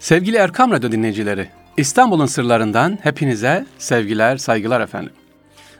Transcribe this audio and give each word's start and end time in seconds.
Sevgili 0.00 0.36
Erkam 0.36 0.70
Radyo 0.70 0.92
dinleyicileri, 0.92 1.48
İstanbul'un 1.76 2.26
sırlarından 2.26 2.98
hepinize 3.02 3.66
sevgiler, 3.78 4.36
saygılar 4.36 4.80
efendim. 4.80 5.12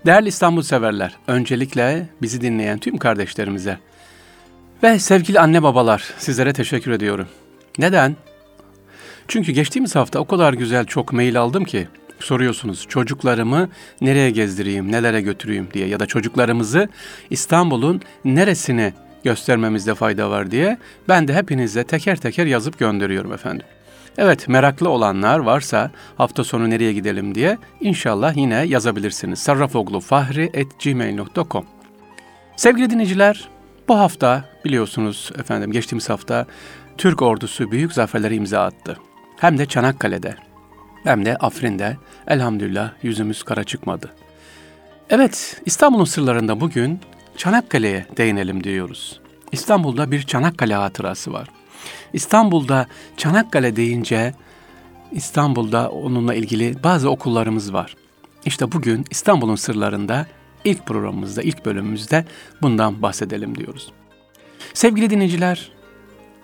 Değerli 0.06 0.28
İstanbul 0.28 0.62
severler, 0.62 1.16
öncelikle 1.26 2.06
bizi 2.22 2.40
dinleyen 2.40 2.78
tüm 2.78 2.98
kardeşlerimize 2.98 3.78
ve 4.82 4.98
sevgili 4.98 5.40
anne 5.40 5.62
babalar 5.62 6.14
sizlere 6.18 6.52
teşekkür 6.52 6.90
ediyorum. 6.90 7.28
Neden? 7.78 8.16
Çünkü 9.28 9.52
geçtiğimiz 9.52 9.96
hafta 9.96 10.18
o 10.18 10.24
kadar 10.24 10.52
güzel 10.52 10.84
çok 10.84 11.12
mail 11.12 11.40
aldım 11.40 11.64
ki 11.64 11.88
soruyorsunuz 12.18 12.86
çocuklarımı 12.88 13.68
nereye 14.00 14.30
gezdireyim, 14.30 14.92
nelere 14.92 15.20
götüreyim 15.20 15.68
diye 15.74 15.86
ya 15.86 16.00
da 16.00 16.06
çocuklarımızı 16.06 16.88
İstanbul'un 17.30 18.02
neresine 18.24 18.92
göstermemizde 19.24 19.94
fayda 19.94 20.30
var 20.30 20.50
diye 20.50 20.78
ben 21.08 21.28
de 21.28 21.34
hepinize 21.34 21.84
teker 21.84 22.16
teker 22.16 22.46
yazıp 22.46 22.78
gönderiyorum 22.78 23.32
efendim. 23.32 23.66
Evet 24.18 24.48
meraklı 24.48 24.88
olanlar 24.88 25.38
varsa 25.38 25.90
hafta 26.16 26.44
sonu 26.44 26.70
nereye 26.70 26.92
gidelim 26.92 27.34
diye 27.34 27.58
inşallah 27.80 28.36
yine 28.36 28.54
yazabilirsiniz. 28.54 29.38
sarrafoglufahri.gmail.com 29.38 31.64
Sevgili 32.56 32.90
dinleyiciler 32.90 33.48
bu 33.88 33.98
hafta 33.98 34.44
biliyorsunuz 34.64 35.32
efendim 35.38 35.72
geçtiğimiz 35.72 36.08
hafta 36.08 36.46
Türk 36.98 37.22
ordusu 37.22 37.70
büyük 37.70 37.92
zaferleri 37.92 38.34
imza 38.34 38.64
attı. 38.64 38.98
Hem 39.36 39.58
de 39.58 39.66
Çanakkale'de 39.66 40.36
hem 41.04 41.24
de 41.24 41.36
Afrin'de 41.36 41.96
elhamdülillah 42.26 42.92
yüzümüz 43.02 43.42
kara 43.42 43.64
çıkmadı. 43.64 44.14
Evet 45.10 45.60
İstanbul'un 45.66 46.04
sırlarında 46.04 46.60
bugün 46.60 47.00
Çanakkale'ye 47.36 48.06
değinelim 48.16 48.64
diyoruz. 48.64 49.20
İstanbul'da 49.52 50.10
bir 50.10 50.22
Çanakkale 50.22 50.74
hatırası 50.74 51.32
var. 51.32 51.48
İstanbul'da 52.12 52.86
Çanakkale 53.16 53.76
deyince 53.76 54.34
İstanbul'da 55.12 55.90
onunla 55.90 56.34
ilgili 56.34 56.82
bazı 56.84 57.10
okullarımız 57.10 57.72
var. 57.72 57.96
İşte 58.44 58.72
bugün 58.72 59.04
İstanbul'un 59.10 59.56
sırlarında 59.56 60.26
ilk 60.64 60.86
programımızda, 60.86 61.42
ilk 61.42 61.66
bölümümüzde 61.66 62.24
bundan 62.62 63.02
bahsedelim 63.02 63.58
diyoruz. 63.58 63.92
Sevgili 64.74 65.10
dinleyiciler, 65.10 65.72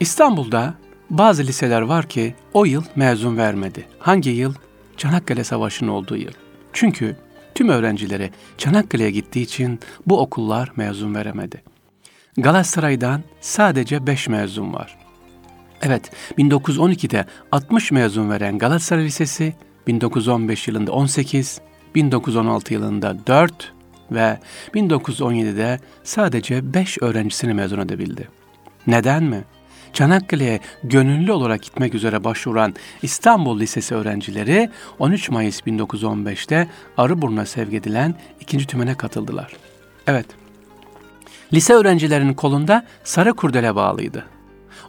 İstanbul'da 0.00 0.74
bazı 1.10 1.42
liseler 1.42 1.80
var 1.80 2.08
ki 2.08 2.34
o 2.52 2.64
yıl 2.64 2.84
mezun 2.96 3.36
vermedi. 3.36 3.86
Hangi 3.98 4.30
yıl? 4.30 4.54
Çanakkale 4.96 5.44
Savaşı'nın 5.44 5.88
olduğu 5.88 6.16
yıl. 6.16 6.32
Çünkü 6.72 7.16
tüm 7.54 7.68
öğrencileri 7.68 8.30
Çanakkale'ye 8.58 9.10
gittiği 9.10 9.42
için 9.42 9.80
bu 10.06 10.20
okullar 10.20 10.72
mezun 10.76 11.14
veremedi. 11.14 11.62
Galatasaray'dan 12.36 13.22
sadece 13.40 14.06
5 14.06 14.28
mezun 14.28 14.72
var. 14.72 14.98
Evet, 15.86 16.10
1912'de 16.38 17.24
60 17.52 17.92
mezun 17.92 18.30
veren 18.30 18.58
Galatasaray 18.58 19.04
Lisesi, 19.04 19.54
1915 19.86 20.68
yılında 20.68 20.92
18, 20.92 21.60
1916 21.94 22.74
yılında 22.74 23.16
4 23.26 23.72
ve 24.10 24.38
1917'de 24.74 25.80
sadece 26.04 26.74
5 26.74 27.02
öğrencisini 27.02 27.54
mezun 27.54 27.80
edebildi. 27.80 28.28
Neden 28.86 29.22
mi? 29.22 29.44
Çanakkale'ye 29.92 30.60
gönüllü 30.82 31.32
olarak 31.32 31.62
gitmek 31.62 31.94
üzere 31.94 32.24
başvuran 32.24 32.74
İstanbul 33.02 33.60
Lisesi 33.60 33.94
öğrencileri 33.94 34.70
13 34.98 35.30
Mayıs 35.30 35.60
1915'te 35.60 36.68
Arıburnu'na 36.96 37.46
sevk 37.46 37.74
edilen 37.74 38.14
ikinci 38.40 38.66
tümene 38.66 38.94
katıldılar. 38.94 39.52
Evet, 40.06 40.26
lise 41.52 41.74
öğrencilerinin 41.74 42.34
kolunda 42.34 42.86
sarı 43.04 43.34
kurdele 43.34 43.74
bağlıydı. 43.74 44.35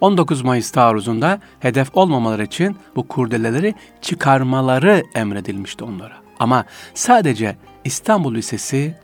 19 0.02 0.42
Mayıs 0.42 0.72
taarruzunda 0.72 1.40
hedef 1.60 1.98
olmamaları 1.98 2.44
için 2.44 2.78
bu 2.96 3.08
kurdeleleri 3.08 3.76
çıkarmaları 4.02 5.04
emredilmişti 5.16 5.84
onlara. 5.84 6.14
Ama 6.40 6.66
sadece 6.94 7.56
İstanbul 7.86 8.36
Lisesi 8.36 8.96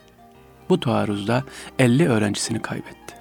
bu 0.69 0.79
taarruzda 0.79 1.43
50 1.79 2.09
öğrencisini 2.09 2.61
kaybetti. 2.61 3.15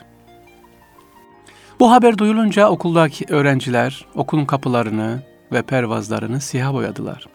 Bu 1.81 1.91
haber 1.91 2.19
duyulunca 2.19 2.69
okuldaki 2.69 3.25
öğrenciler 3.29 4.07
okulun 4.15 4.45
kapılarını 4.45 5.23
ve 5.53 5.63
pervazlarını 5.63 6.41
siyah 6.41 6.73
boyadılar. 6.73 7.27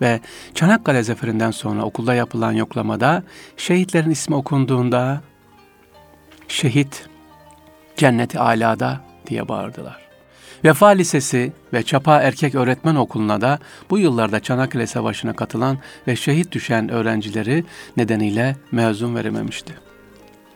Ve 0.00 0.20
Çanakkale 0.54 1.02
Zeferinden 1.02 1.50
sonra 1.50 1.82
okulda 1.82 2.14
yapılan 2.14 2.52
yoklamada 2.52 3.22
şehitlerin 3.56 4.10
ismi 4.10 4.34
okunduğunda 4.34 5.20
şehit 6.48 7.08
cenneti 7.96 8.38
alada 8.38 9.00
diye 9.26 9.48
bağırdılar. 9.48 10.06
Vefa 10.64 10.86
Lisesi 10.86 11.52
ve 11.72 11.82
Çapa 11.82 12.20
Erkek 12.20 12.54
Öğretmen 12.54 12.94
Okulu'na 12.94 13.40
da 13.40 13.58
bu 13.90 13.98
yıllarda 13.98 14.40
Çanakkale 14.40 14.86
Savaşı'na 14.86 15.32
katılan 15.32 15.78
ve 16.06 16.16
şehit 16.16 16.52
düşen 16.52 16.88
öğrencileri 16.88 17.64
nedeniyle 17.96 18.56
mezun 18.72 19.14
verememişti. 19.14 19.74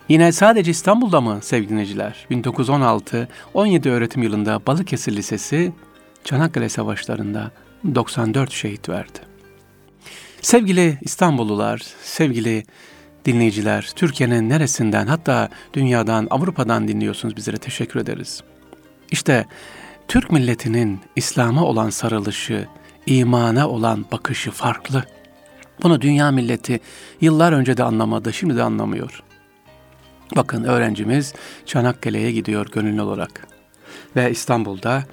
Yine 0.09 0.33
sadece 0.33 0.71
İstanbul'da 0.71 1.21
mı 1.21 1.39
sevgili 1.43 1.71
dinleyiciler? 1.71 2.27
1916-17 2.31 3.91
öğretim 3.91 4.23
yılında 4.23 4.61
Balıkesir 4.67 5.17
Lisesi 5.17 5.73
Çanakkale 6.25 6.69
Savaşları'nda 6.69 7.51
94 7.95 8.53
şehit 8.53 8.89
verdi. 8.89 9.19
Sevgili 10.41 10.99
İstanbullular, 11.01 11.83
sevgili 12.03 12.65
dinleyiciler, 13.25 13.91
Türkiye'nin 13.97 14.49
neresinden 14.49 15.07
hatta 15.07 15.49
dünyadan, 15.75 16.27
Avrupa'dan 16.31 16.89
dinliyorsunuz 16.89 17.37
bizlere 17.37 17.57
teşekkür 17.57 18.01
ederiz. 18.01 18.43
İşte 19.11 19.47
Türk 20.09 20.33
milletinin 20.33 21.01
İslam'a 21.17 21.65
olan 21.65 21.91
sarılışı, 21.91 22.67
imana 23.07 23.69
olan 23.69 24.07
bakışı 24.13 24.51
farklı. 24.51 25.05
Bunu 25.83 26.01
dünya 26.01 26.31
milleti 26.31 26.81
yıllar 27.21 27.53
önce 27.53 27.77
de 27.77 27.85
anlamadı, 27.85 28.33
şimdi 28.33 28.57
de 28.57 28.63
anlamıyor. 28.63 29.23
Bakın 30.37 30.65
öğrencimiz 30.65 31.35
Çanakkale'ye 31.67 32.33
gidiyor 32.33 32.67
gönüllü 32.73 33.03
olarak. 33.03 33.47
Ve 34.17 34.31
İstanbul'da 34.31 35.05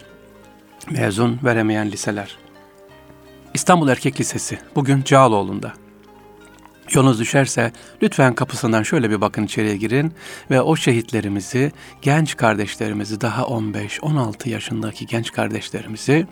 mezun 0.91 1.39
veremeyen 1.43 1.91
liseler. 1.91 2.37
İstanbul 3.53 3.87
Erkek 3.87 4.19
Lisesi 4.19 4.59
bugün 4.75 5.03
Cağaloğlu'nda. 5.03 5.73
Yolunuz 6.93 7.19
düşerse 7.19 7.71
lütfen 8.01 8.35
kapısından 8.35 8.83
şöyle 8.83 9.09
bir 9.09 9.21
bakın 9.21 9.43
içeriye 9.43 9.77
girin 9.77 10.13
ve 10.51 10.61
o 10.61 10.75
şehitlerimizi, 10.75 11.71
genç 12.01 12.37
kardeşlerimizi, 12.37 13.21
daha 13.21 13.41
15-16 13.41 14.49
yaşındaki 14.49 15.05
genç 15.05 15.31
kardeşlerimizi 15.31 16.27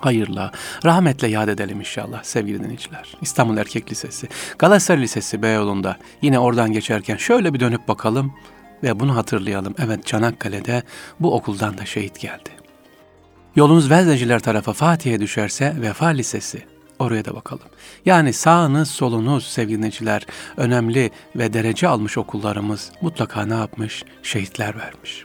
hayırla, 0.00 0.52
rahmetle 0.84 1.28
yad 1.28 1.48
edelim 1.48 1.80
inşallah 1.80 2.22
sevgili 2.22 2.64
dinleyiciler. 2.64 3.14
İstanbul 3.20 3.56
Erkek 3.56 3.90
Lisesi, 3.90 4.28
Galatasaray 4.58 5.02
Lisesi 5.02 5.42
Beyoğlu'nda 5.42 5.96
yine 6.22 6.38
oradan 6.38 6.72
geçerken 6.72 7.16
şöyle 7.16 7.54
bir 7.54 7.60
dönüp 7.60 7.88
bakalım 7.88 8.32
ve 8.82 9.00
bunu 9.00 9.16
hatırlayalım. 9.16 9.74
Evet 9.78 10.06
Çanakkale'de 10.06 10.82
bu 11.20 11.34
okuldan 11.34 11.78
da 11.78 11.86
şehit 11.86 12.20
geldi. 12.20 12.50
Yolunuz 13.56 13.90
Vezdeciler 13.90 14.40
tarafa 14.40 14.72
Fatih'e 14.72 15.20
düşerse 15.20 15.74
Vefa 15.80 16.06
Lisesi, 16.06 16.62
Oraya 16.98 17.24
da 17.24 17.34
bakalım. 17.34 17.66
Yani 18.04 18.32
sağınız 18.32 18.90
solunuz 18.90 19.46
sevgili 19.46 19.78
dinleyiciler 19.78 20.26
önemli 20.56 21.10
ve 21.36 21.52
derece 21.52 21.88
almış 21.88 22.18
okullarımız 22.18 22.92
mutlaka 23.00 23.46
ne 23.46 23.54
yapmış? 23.54 24.04
Şehitler 24.22 24.78
vermiş. 24.78 25.24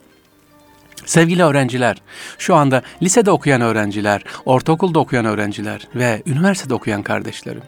Sevgili 1.05 1.43
öğrenciler, 1.43 2.01
şu 2.37 2.55
anda 2.55 2.81
lisede 3.01 3.31
okuyan 3.31 3.61
öğrenciler, 3.61 4.23
ortaokulda 4.45 4.99
okuyan 4.99 5.25
öğrenciler 5.25 5.87
ve 5.95 6.23
üniversitede 6.25 6.73
okuyan 6.73 7.03
kardeşlerim. 7.03 7.63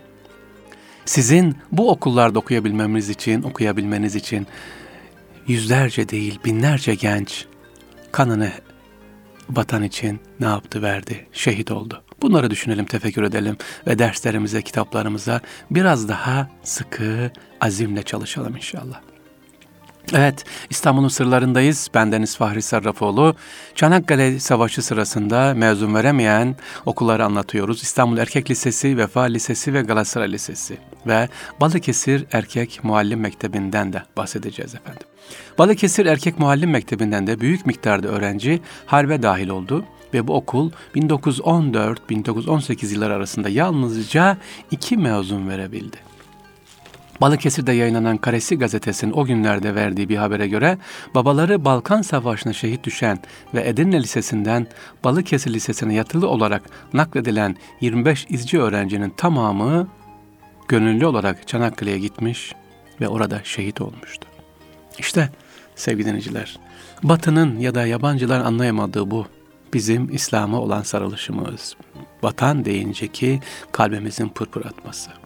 Sizin 1.06 1.58
bu 1.72 1.92
okullarda 1.92 2.40
okuyabilmemiz 2.40 3.10
için, 3.10 3.44
okuyabilmeniz 3.44 4.16
için 4.16 4.48
yüzlerce 5.48 6.10
değil 6.10 6.40
binlerce 6.46 6.96
genç 6.96 7.46
kanını 8.12 8.52
vatan 9.50 9.84
için 9.84 10.20
ne 10.40 10.46
yaptı 10.46 10.82
verdi, 10.82 11.28
şehit 11.34 11.72
oldu. 11.72 12.04
Bunları 12.24 12.50
düşünelim, 12.50 12.86
tefekkür 12.86 13.24
edelim 13.24 13.58
ve 13.88 14.00
derslerimize, 14.00 14.62
kitaplarımıza 14.62 15.42
biraz 15.72 16.10
daha 16.10 16.48
sıkı, 16.64 17.32
azimle 17.62 18.04
çalışalım 18.04 18.56
inşallah. 18.56 19.13
Evet, 20.12 20.46
İstanbul'un 20.70 21.08
sırlarındayız. 21.08 21.90
Bendeniz 21.94 22.38
Fahri 22.38 22.62
Sarrafoğlu. 22.62 23.36
Çanakkale 23.76 24.40
Savaşı 24.40 24.82
sırasında 24.82 25.54
mezun 25.54 25.96
veremeyen 25.96 26.56
okulları 26.86 27.26
anlatıyoruz. 27.26 27.84
İstanbul 27.84 28.18
Erkek 28.18 28.52
Lisesi, 28.52 28.98
Vefa 28.98 29.22
Lisesi 29.22 29.74
ve 29.74 29.82
Galatasaray 29.82 30.32
Lisesi 30.32 30.78
ve 31.08 31.30
Balıkesir 31.62 32.26
Erkek 32.32 32.80
Muallim 32.84 33.20
Mektebi'nden 33.20 33.94
de 33.94 34.04
bahsedeceğiz 34.18 34.76
efendim. 34.76 35.08
Balıkesir 35.58 36.06
Erkek 36.06 36.40
Muallim 36.40 36.70
Mektebi'nden 36.70 37.28
de 37.28 37.40
büyük 37.40 37.66
miktarda 37.66 38.08
öğrenci 38.08 38.62
harbe 38.86 39.24
dahil 39.24 39.50
oldu 39.50 39.86
ve 40.14 40.28
bu 40.28 40.36
okul 40.36 40.72
1914-1918 40.96 42.94
yılları 42.94 43.14
arasında 43.14 43.50
yalnızca 43.50 44.38
iki 44.72 44.98
mezun 44.98 45.50
verebildi. 45.50 46.13
Balıkesir'de 47.22 47.72
yayınlanan 47.72 48.18
Karesi 48.18 48.58
gazetesinin 48.58 49.12
o 49.12 49.26
günlerde 49.26 49.76
verdiği 49.76 50.10
bir 50.10 50.18
habere 50.18 50.48
göre 50.48 50.78
babaları 51.16 51.66
Balkan 51.66 52.02
Savaşı'na 52.02 52.54
şehit 52.54 52.84
düşen 52.84 53.20
ve 53.54 53.68
Edirne 53.68 54.04
Lisesi'nden 54.04 54.68
Balıkesir 55.04 55.54
Lisesi'ne 55.54 55.94
yatılı 55.94 56.28
olarak 56.28 56.64
nakledilen 56.94 57.56
25 57.82 58.26
izci 58.30 58.60
öğrencinin 58.60 59.10
tamamı 59.10 59.88
gönüllü 60.68 61.06
olarak 61.06 61.48
Çanakkale'ye 61.48 62.00
gitmiş 62.00 62.54
ve 63.02 63.08
orada 63.08 63.42
şehit 63.44 63.82
olmuştu. 63.82 64.28
İşte 65.00 65.30
sevgili 65.76 66.06
dinleyiciler, 66.06 66.60
Batı'nın 67.04 67.60
ya 67.60 67.76
da 67.76 67.86
yabancılar 67.86 68.40
anlayamadığı 68.40 69.12
bu 69.12 69.26
bizim 69.74 70.16
İslam'a 70.16 70.62
olan 70.62 70.82
sarılışımız. 70.82 71.76
Vatan 72.24 72.66
deyince 72.66 73.08
ki 73.08 73.40
kalbimizin 73.72 74.30
pırpır 74.30 74.66
atması. 74.66 75.23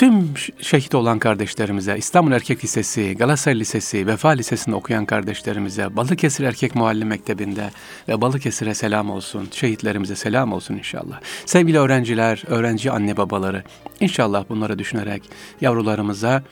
Tüm 0.00 0.34
şehit 0.60 0.94
olan 0.94 1.18
kardeşlerimize, 1.18 1.98
İstanbul 1.98 2.32
Erkek 2.32 2.64
Lisesi, 2.64 3.16
Galatasaray 3.16 3.60
Lisesi, 3.60 4.06
Vefa 4.06 4.28
Lisesi'nde 4.28 4.76
okuyan 4.76 5.06
kardeşlerimize, 5.06 5.96
Balıkesir 5.96 6.44
Erkek 6.44 6.74
Muallim 6.74 7.08
Mektebi'nde 7.08 7.70
ve 8.08 8.20
Balıkesir'e 8.20 8.74
selam 8.74 9.10
olsun, 9.10 9.48
şehitlerimize 9.52 10.16
selam 10.16 10.52
olsun 10.52 10.74
inşallah. 10.74 11.20
Sevgili 11.46 11.78
öğrenciler, 11.78 12.42
öğrenci 12.46 12.90
anne 12.90 13.16
babaları, 13.16 13.64
inşallah 14.00 14.44
bunları 14.48 14.78
düşünerek 14.78 15.30
yavrularımıza 15.60 16.42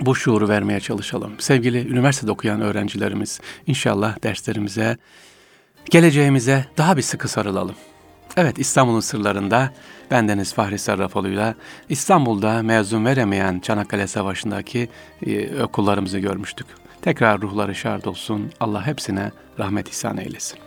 bu 0.00 0.16
şuuru 0.16 0.48
vermeye 0.48 0.80
çalışalım. 0.80 1.32
Sevgili 1.38 1.88
üniversitede 1.88 2.30
okuyan 2.30 2.60
öğrencilerimiz, 2.60 3.40
inşallah 3.66 4.22
derslerimize, 4.22 4.96
geleceğimize 5.90 6.66
daha 6.78 6.96
bir 6.96 7.02
sıkı 7.02 7.28
sarılalım. 7.28 7.74
Evet 8.36 8.58
İstanbul'un 8.58 9.00
sırlarında 9.00 9.70
bendeniz 10.10 10.54
Fahri 10.54 10.78
Sarrafoğlu'yla 10.78 11.54
İstanbul'da 11.88 12.62
mezun 12.62 13.04
veremeyen 13.04 13.60
Çanakkale 13.60 14.06
Savaşı'ndaki 14.06 14.88
e, 15.26 15.62
okullarımızı 15.62 16.18
görmüştük. 16.18 16.66
Tekrar 17.02 17.40
ruhları 17.40 17.74
şart 17.74 18.06
olsun. 18.06 18.50
Allah 18.60 18.86
hepsine 18.86 19.32
rahmet 19.58 19.88
ihsan 19.88 20.18
eylesin. 20.18 20.58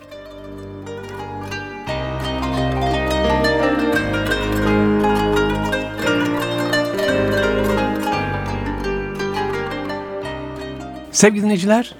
Sevgili 11.11 11.43
dinleyiciler, 11.43 11.95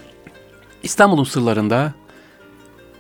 İstanbul'un 0.83 1.23
sırlarında 1.23 1.93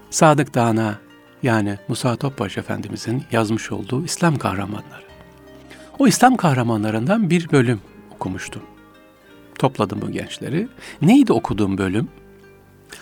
Sadık 0.09 0.55
Dağına 0.55 0.99
yani 1.43 1.77
Musa 1.87 2.15
Topbaş 2.15 2.57
Efendimizin 2.57 3.23
yazmış 3.31 3.71
olduğu 3.71 4.05
İslam 4.05 4.37
kahramanları. 4.37 5.09
O 5.99 6.07
İslam 6.07 6.37
kahramanlarından 6.37 7.29
bir 7.29 7.51
bölüm 7.51 7.81
okumuştum. 8.15 8.61
Topladım 9.59 10.01
bu 10.01 10.11
gençleri. 10.11 10.67
Neydi 11.01 11.33
okuduğum 11.33 11.77
bölüm? 11.77 12.07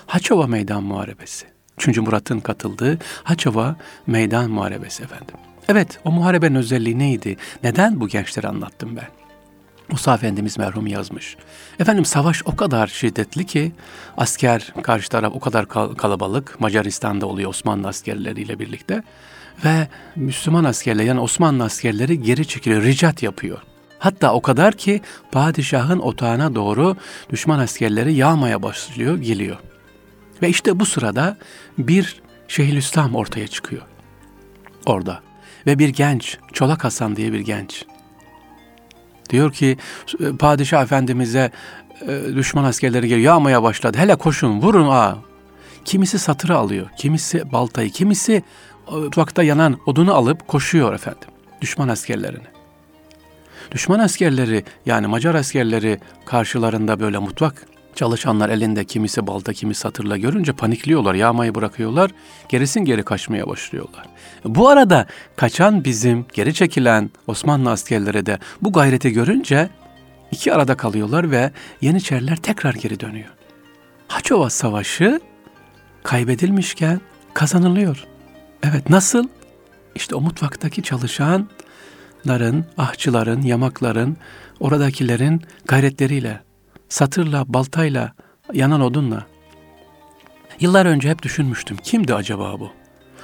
Haçova 0.06 0.48
Meydan 0.48 0.84
Muharebesi. 0.84 1.57
3. 1.78 1.98
Murat'ın 1.98 2.40
katıldığı 2.40 3.00
Haçova 3.24 3.76
Meydan 4.08 4.52
Muharebesi 4.52 5.04
efendim. 5.04 5.36
Evet 5.70 6.00
o 6.06 6.12
muharebenin 6.12 6.56
özelliği 6.56 7.00
neydi? 7.00 7.38
Neden 7.64 8.00
bu 8.00 8.08
gençleri 8.08 8.48
anlattım 8.48 8.96
ben? 8.96 9.08
Musa 9.90 10.16
Efendimiz 10.16 10.58
merhum 10.58 10.88
yazmış. 10.88 11.38
Efendim 11.80 12.06
savaş 12.06 12.42
o 12.46 12.56
kadar 12.56 12.88
şiddetli 12.88 13.46
ki 13.46 13.72
asker 14.18 14.74
karşı 14.84 15.10
taraf 15.10 15.34
o 15.36 15.40
kadar 15.40 15.68
kalabalık 15.98 16.60
Macaristan'da 16.60 17.26
oluyor 17.26 17.50
Osmanlı 17.50 17.88
askerleriyle 17.88 18.60
birlikte 18.60 19.04
ve 19.66 19.88
Müslüman 20.16 20.64
askerler 20.64 21.04
yani 21.04 21.20
Osmanlı 21.20 21.64
askerleri 21.64 22.22
geri 22.22 22.48
çekiliyor, 22.48 22.84
ricat 22.84 23.24
yapıyor. 23.24 23.62
Hatta 24.00 24.34
o 24.34 24.42
kadar 24.42 24.74
ki 24.74 25.02
padişahın 25.32 26.00
otağına 26.00 26.56
doğru 26.56 26.96
düşman 27.30 27.60
askerleri 27.60 28.14
yağmaya 28.14 28.64
başlıyor, 28.64 29.18
geliyor. 29.18 29.58
Ve 30.42 30.50
işte 30.50 30.80
bu 30.80 30.86
sırada 30.86 31.38
bir 31.78 32.22
Şeyhülislam 32.48 33.16
ortaya 33.16 33.48
çıkıyor. 33.48 33.82
Orada. 34.86 35.22
Ve 35.66 35.80
bir 35.80 35.90
genç, 35.90 36.38
Çolak 36.54 36.84
Hasan 36.84 37.16
diye 37.16 37.34
bir 37.34 37.40
genç. 37.40 37.86
Diyor 39.30 39.54
ki 39.54 39.78
padişah 40.40 40.84
efendimize 40.84 41.52
e, 42.02 42.36
düşman 42.36 42.64
askerleri 42.64 43.08
geliyor 43.08 43.26
yağmaya 43.26 43.64
başladı. 43.64 43.98
Hele 43.98 44.16
koşun 44.16 44.62
vurun 44.62 44.88
ha. 44.88 45.18
Kimisi 45.86 46.20
satırı 46.20 46.58
alıyor, 46.58 46.88
kimisi 46.98 47.52
baltayı, 47.52 47.90
kimisi 47.90 48.44
mutfakta 48.92 49.44
yanan 49.44 49.78
odunu 49.86 50.14
alıp 50.14 50.48
koşuyor 50.48 50.94
efendim 50.94 51.30
düşman 51.62 51.88
askerlerine. 51.88 52.48
Düşman 53.72 54.00
askerleri 54.00 54.64
yani 54.86 55.08
Macar 55.08 55.36
askerleri 55.36 56.00
karşılarında 56.26 57.00
böyle 57.00 57.18
mutfak 57.18 57.68
Çalışanlar 57.98 58.50
elinde 58.50 58.86
kimisi 58.86 59.28
balta 59.28 59.54
kimisi 59.54 59.80
satırla 59.80 60.18
görünce 60.18 60.54
panikliyorlar, 60.54 61.14
yağmayı 61.14 61.56
bırakıyorlar, 61.56 62.12
gerisin 62.50 62.86
geri 62.86 63.04
kaçmaya 63.04 63.48
başlıyorlar. 63.48 64.06
Bu 64.46 64.70
arada 64.70 65.08
kaçan 65.36 65.84
bizim 65.84 66.26
geri 66.34 66.54
çekilen 66.54 67.10
Osmanlı 67.28 67.72
askerleri 67.72 68.26
de 68.26 68.40
bu 68.62 68.72
gayreti 68.72 69.12
görünce 69.12 69.70
iki 70.32 70.54
arada 70.54 70.78
kalıyorlar 70.78 71.32
ve 71.32 71.52
Yeniçeriler 71.82 72.36
tekrar 72.36 72.74
geri 72.74 73.00
dönüyor. 73.00 73.30
Haçova 74.08 74.50
Savaşı 74.50 75.20
kaybedilmişken 76.04 77.02
kazanılıyor. 77.34 78.04
Evet 78.64 78.90
nasıl? 78.90 79.28
İşte 79.96 80.16
o 80.16 80.22
mutfaktaki 80.22 80.84
çalışanların, 80.84 82.66
ahçıların, 82.78 83.42
yamakların, 83.42 84.18
oradakilerin 84.60 85.42
gayretleriyle 85.66 86.47
satırla, 86.90 87.54
baltayla, 87.54 88.14
yanan 88.54 88.82
odunla. 88.82 89.26
Yıllar 90.60 90.86
önce 90.86 91.10
hep 91.10 91.24
düşünmüştüm. 91.24 91.78
Kimdi 91.84 92.14
acaba 92.14 92.60
bu? 92.60 92.72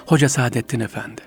Hoca 0.05 0.29
Saadettin 0.29 0.79
Efendi. 0.79 1.21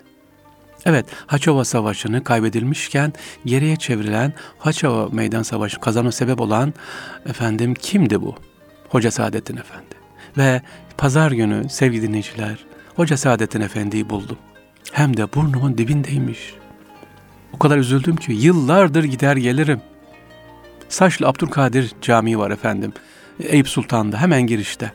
Evet, 0.84 1.06
Haçova 1.26 1.64
Savaşı'nı 1.64 2.24
kaybedilmişken 2.24 3.12
geriye 3.44 3.76
çevrilen 3.76 4.32
Haçova 4.58 5.08
Meydan 5.12 5.42
Savaşı 5.42 5.80
kazanma 5.80 6.12
sebep 6.12 6.40
olan 6.40 6.74
efendim 7.28 7.74
kimdi 7.74 8.22
bu? 8.22 8.34
Hoca 8.88 9.10
Saadettin 9.10 9.56
Efendi. 9.56 9.94
Ve 10.38 10.62
pazar 10.98 11.32
günü 11.32 11.68
sevgili 11.68 12.02
dinleyiciler, 12.02 12.64
Hoca 12.96 13.16
Saadettin 13.16 13.60
Efendi'yi 13.60 14.10
buldum. 14.10 14.38
Hem 14.92 15.16
de 15.16 15.34
burnumun 15.34 15.78
dibindeymiş. 15.78 16.54
O 17.52 17.58
kadar 17.58 17.78
üzüldüm 17.78 18.16
ki 18.16 18.32
yıllardır 18.32 19.04
gider 19.04 19.36
gelirim. 19.36 19.80
Saçlı 20.88 21.28
Abdülkadir 21.28 21.92
Camii 22.02 22.38
var 22.38 22.50
efendim. 22.50 22.92
Eyüp 23.40 23.68
Sultan'da 23.68 24.20
hemen 24.20 24.42
girişte. 24.42 24.92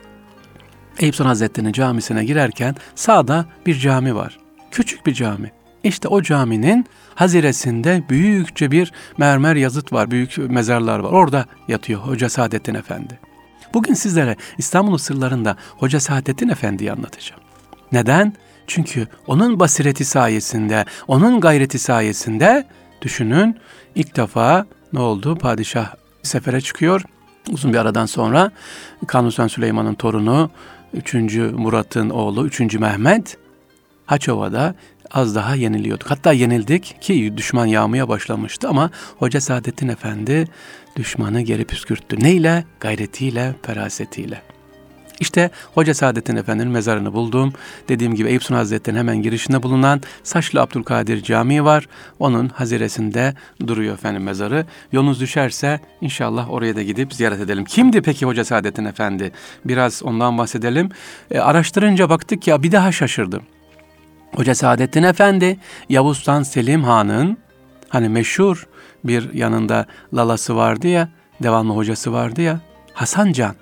Eyüp 1.00 1.16
Sultan 1.16 1.30
Hazretleri'nin 1.30 1.72
camisine 1.72 2.26
girerken 2.26 2.76
sağda 2.96 3.46
bir 3.66 3.80
cami 3.80 4.16
var. 4.16 4.40
Küçük 4.72 5.06
bir 5.06 5.14
cami. 5.14 5.52
İşte 5.84 6.08
o 6.08 6.22
caminin 6.22 6.86
haziresinde 7.16 8.04
büyükçe 8.10 8.72
bir 8.72 8.92
mermer 9.18 9.56
yazıt 9.56 9.94
var, 9.94 10.12
büyük 10.12 10.38
mezarlar 10.38 11.00
var. 11.00 11.12
Orada 11.12 11.46
yatıyor 11.68 12.00
Hoca 12.00 12.30
Saadettin 12.30 12.76
Efendi. 12.76 13.20
Bugün 13.74 13.94
sizlere 13.94 14.36
İstanbul'un 14.58 14.98
sırlarında 14.98 15.56
Hoca 15.78 16.00
Saadettin 16.00 16.50
Efendi'yi 16.50 16.92
anlatacağım. 16.92 17.42
Neden? 17.92 18.34
Çünkü 18.68 19.08
onun 19.28 19.60
basireti 19.60 20.06
sayesinde, 20.06 20.86
onun 21.08 21.40
gayreti 21.40 21.80
sayesinde 21.80 22.68
düşünün 23.02 23.58
ilk 23.96 24.16
defa 24.16 24.66
ne 24.94 25.00
oldu? 25.00 25.36
Padişah 25.36 25.94
sefere 26.24 26.62
çıkıyor. 26.62 27.02
Uzun 27.52 27.74
bir 27.74 27.78
aradan 27.78 28.06
sonra 28.06 28.52
Kanuni 29.08 29.50
Süleyman'ın 29.50 29.94
torunu 29.94 30.50
3. 30.94 31.14
Murat'ın 31.36 32.10
oğlu 32.10 32.46
3. 32.46 32.60
Mehmet 32.76 33.38
Haçova'da 34.06 34.76
az 35.12 35.36
daha 35.36 35.56
yeniliyorduk. 35.56 36.12
Hatta 36.12 36.34
yenildik 36.34 36.98
ki 37.02 37.34
düşman 37.38 37.66
yağmaya 37.66 38.10
başlamıştı 38.10 38.70
ama 38.70 38.90
Hoca 39.18 39.42
Saadettin 39.42 39.88
Efendi 39.88 40.48
düşmanı 40.96 41.42
geri 41.42 41.66
püskürttü. 41.66 42.20
Neyle? 42.20 42.66
Gayretiyle, 42.80 43.56
ferasetiyle. 43.62 44.42
İşte 45.22 45.50
Hoca 45.74 45.94
Saadettin 45.94 46.36
Efendi'nin 46.36 46.72
mezarını 46.72 47.14
buldum. 47.14 47.54
Dediğim 47.90 48.16
gibi 48.16 48.30
Eyüp 48.30 48.44
Sultan 48.44 48.56
Hazretleri'nin 48.56 49.00
hemen 49.00 49.22
girişinde 49.22 49.64
bulunan 49.64 50.02
Saçlı 50.24 50.62
Abdülkadir 50.62 51.24
Camii 51.24 51.64
var. 51.64 51.88
Onun 52.20 52.50
haziresinde 52.50 53.34
duruyor 53.68 53.94
efendim 53.94 54.24
mezarı. 54.24 54.66
Yolunuz 54.92 55.22
düşerse 55.22 55.80
inşallah 56.02 56.52
oraya 56.52 56.76
da 56.76 56.82
gidip 56.82 57.14
ziyaret 57.14 57.40
edelim. 57.40 57.66
Kimdi 57.66 58.02
peki 58.02 58.26
Hoca 58.26 58.46
Saadettin 58.46 58.86
Efendi? 58.86 59.32
Biraz 59.66 60.04
ondan 60.04 60.38
bahsedelim. 60.38 60.90
E, 61.32 61.40
araştırınca 61.40 62.10
baktık 62.10 62.48
ya 62.48 62.64
bir 62.64 62.72
daha 62.72 62.92
şaşırdım. 62.92 63.42
Hoca 64.36 64.56
Saadettin 64.56 65.04
Efendi 65.04 65.60
Yavuz 65.90 66.18
Sultan 66.18 66.44
Selim 66.44 66.84
Han'ın 66.84 67.38
hani 67.90 68.10
meşhur 68.10 68.68
bir 69.04 69.34
yanında 69.34 69.86
lalası 70.14 70.56
vardı 70.56 70.88
ya, 70.88 71.10
devamlı 71.44 71.74
hocası 71.74 72.14
vardı 72.14 72.42
ya, 72.42 72.60
Hasan 72.94 73.32
Can. 73.32 73.56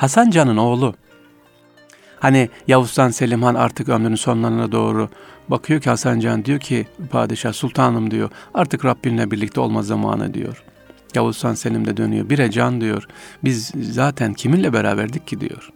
Hasan 0.00 0.30
Can'ın 0.30 0.56
oğlu. 0.56 0.94
Hani 2.20 2.48
Yavuz'dan 2.68 3.10
Selim 3.10 3.42
Han 3.42 3.54
artık 3.54 3.88
ömrünün 3.88 4.14
sonlarına 4.14 4.72
doğru 4.72 5.08
bakıyor 5.48 5.80
ki 5.80 5.90
Hasan 5.90 6.20
Can 6.20 6.44
diyor 6.44 6.60
ki 6.60 6.86
padişah 7.10 7.52
sultanım 7.52 8.10
diyor 8.10 8.30
artık 8.54 8.84
Rabbinle 8.84 9.30
birlikte 9.30 9.60
olma 9.60 9.82
zamanı 9.82 10.34
diyor. 10.34 10.64
Yavuz'dan 11.14 11.54
Selim 11.54 11.86
de 11.86 11.96
dönüyor 11.96 12.30
bire 12.30 12.50
can 12.50 12.80
diyor 12.80 13.06
biz 13.44 13.72
zaten 13.90 14.34
kiminle 14.34 14.72
beraberdik 14.72 15.26
ki 15.26 15.40
diyor. 15.40 15.70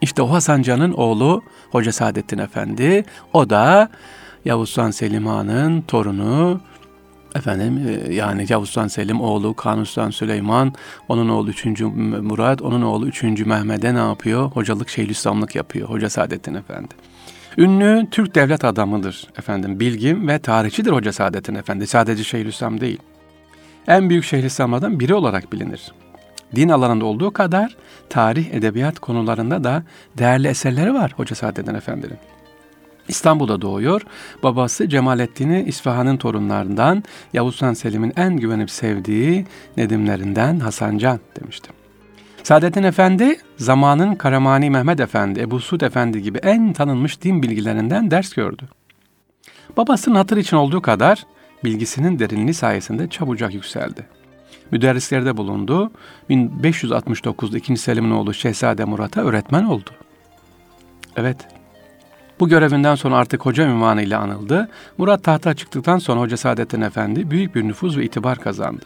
İşte 0.00 0.22
o 0.22 0.30
Hasan 0.30 0.62
Can'ın 0.62 0.92
oğlu 0.92 1.42
Hoca 1.70 1.92
Saadettin 1.92 2.38
Efendi 2.38 3.04
o 3.32 3.50
da 3.50 3.88
Yavuz 4.44 4.68
Sultan 4.68 4.90
Selim 4.90 5.26
Han'ın 5.26 5.80
torunu 5.82 6.60
Efendim 7.34 7.88
e, 7.88 8.14
yani 8.14 8.46
Yavuz 8.48 8.68
Sultan 8.68 8.88
Selim 8.88 9.20
oğlu 9.20 9.54
Kanuni 9.54 9.86
Sultan 9.86 10.10
Süleyman, 10.10 10.72
onun 11.08 11.28
oğlu 11.28 11.50
3. 11.50 11.80
Murat, 12.22 12.62
onun 12.62 12.82
oğlu 12.82 13.08
3. 13.08 13.22
Mehmet'e 13.22 13.94
ne 13.94 13.98
yapıyor? 13.98 14.50
Hocalık 14.50 14.88
Şeyhülislamlık 14.88 15.54
yapıyor. 15.54 15.88
Hoca 15.88 16.10
Saadettin 16.10 16.54
Efendi. 16.54 16.94
Ünlü 17.58 18.06
Türk 18.10 18.34
devlet 18.34 18.64
adamıdır 18.64 19.28
efendim. 19.38 19.80
Bilgim 19.80 20.28
ve 20.28 20.38
tarihçidir 20.38 20.90
Hoca 20.90 21.12
Saadettin 21.12 21.54
Efendi. 21.54 21.86
Sadece 21.86 22.24
Şeyhülislam 22.24 22.80
değil. 22.80 22.98
En 23.88 24.10
büyük 24.10 24.24
Şeyhülislamlardan 24.24 25.00
biri 25.00 25.14
olarak 25.14 25.52
bilinir. 25.52 25.92
Din 26.56 26.68
alanında 26.68 27.04
olduğu 27.04 27.30
kadar 27.30 27.76
tarih, 28.08 28.54
edebiyat 28.54 28.98
konularında 28.98 29.64
da 29.64 29.82
değerli 30.18 30.48
eserleri 30.48 30.94
var 30.94 31.12
Hoca 31.16 31.36
Saadettin 31.36 31.74
Efendi'nin. 31.74 32.18
İstanbul'da 33.12 33.62
doğuyor. 33.62 34.02
Babası 34.42 34.88
Cemalettin'i 34.88 35.62
İsfahan'ın 35.62 36.16
torunlarından 36.16 37.04
Yavuz 37.32 37.62
Han 37.62 37.74
Selim'in 37.74 38.12
en 38.16 38.36
güvenip 38.36 38.70
sevdiği 38.70 39.46
nedimlerinden 39.76 40.60
Hasan 40.60 40.98
Can 40.98 41.20
demişti. 41.40 41.70
Saadettin 42.42 42.82
Efendi 42.82 43.36
zamanın 43.56 44.14
Karamani 44.14 44.70
Mehmet 44.70 45.00
Efendi, 45.00 45.40
Ebu 45.40 45.60
Suud 45.60 45.80
Efendi 45.80 46.22
gibi 46.22 46.38
en 46.38 46.72
tanınmış 46.72 47.22
din 47.22 47.42
bilgilerinden 47.42 48.10
ders 48.10 48.32
gördü. 48.32 48.68
Babasının 49.76 50.14
hatır 50.14 50.36
için 50.36 50.56
olduğu 50.56 50.82
kadar 50.82 51.26
bilgisinin 51.64 52.18
derinliği 52.18 52.54
sayesinde 52.54 53.08
çabucak 53.08 53.54
yükseldi. 53.54 54.06
Müderrislerde 54.70 55.36
bulundu. 55.36 55.90
1569'da 56.30 57.58
2. 57.58 57.76
Selim'in 57.76 58.10
oğlu 58.10 58.34
Şehzade 58.34 58.84
Murat'a 58.84 59.20
öğretmen 59.20 59.64
oldu. 59.64 59.90
Evet, 61.16 61.36
bu 62.42 62.48
görevinden 62.48 62.94
sonra 62.94 63.16
artık 63.16 63.46
hoca 63.46 63.64
ünvanıyla 63.64 64.20
anıldı. 64.20 64.68
Murat 64.98 65.24
tahta 65.24 65.54
çıktıktan 65.54 65.98
sonra 65.98 66.20
Hoca 66.20 66.36
Saadettin 66.36 66.80
Efendi 66.80 67.30
büyük 67.30 67.54
bir 67.54 67.68
nüfuz 67.68 67.98
ve 67.98 68.04
itibar 68.04 68.38
kazandı. 68.38 68.84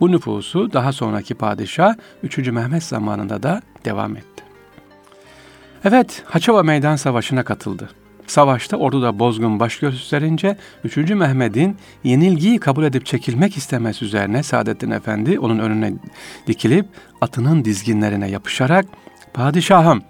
Bu 0.00 0.12
nüfusu 0.12 0.72
daha 0.72 0.92
sonraki 0.92 1.34
padişah 1.34 1.94
3. 2.22 2.38
Mehmet 2.38 2.82
zamanında 2.82 3.42
da 3.42 3.62
devam 3.84 4.16
etti. 4.16 4.44
Evet, 5.84 6.22
Haçova 6.26 6.62
Meydan 6.62 6.96
Savaşı'na 6.96 7.42
katıldı. 7.42 7.90
Savaşta 8.26 8.76
orduda 8.76 9.18
bozgun 9.18 9.60
baş 9.60 9.78
gösterince 9.78 10.56
3. 10.84 10.96
Mehmet'in 10.96 11.76
yenilgiyi 12.04 12.58
kabul 12.58 12.84
edip 12.84 13.06
çekilmek 13.06 13.56
istemesi 13.56 14.04
üzerine 14.04 14.42
Saadettin 14.42 14.90
Efendi 14.90 15.38
onun 15.38 15.58
önüne 15.58 15.92
dikilip 16.46 16.86
atının 17.20 17.64
dizginlerine 17.64 18.30
yapışarak 18.30 18.86
''Padişahım 19.34 20.02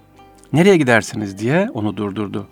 nereye 0.52 0.76
gidersiniz?'' 0.76 1.38
diye 1.38 1.68
onu 1.74 1.96
durdurdu. 1.96 2.48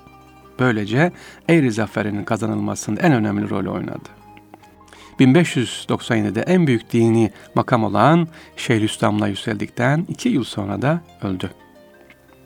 Böylece 0.58 1.12
Eğri 1.48 1.72
Zaferi'nin 1.72 2.24
kazanılmasında 2.24 3.00
en 3.00 3.12
önemli 3.12 3.50
rol 3.50 3.74
oynadı. 3.74 4.08
1597'de 5.20 6.40
en 6.40 6.66
büyük 6.66 6.92
dini 6.92 7.30
makam 7.54 7.84
olan 7.84 8.28
Şeyhülislam'la 8.56 9.28
yükseldikten 9.28 10.06
iki 10.08 10.28
yıl 10.28 10.44
sonra 10.44 10.82
da 10.82 11.00
öldü. 11.22 11.50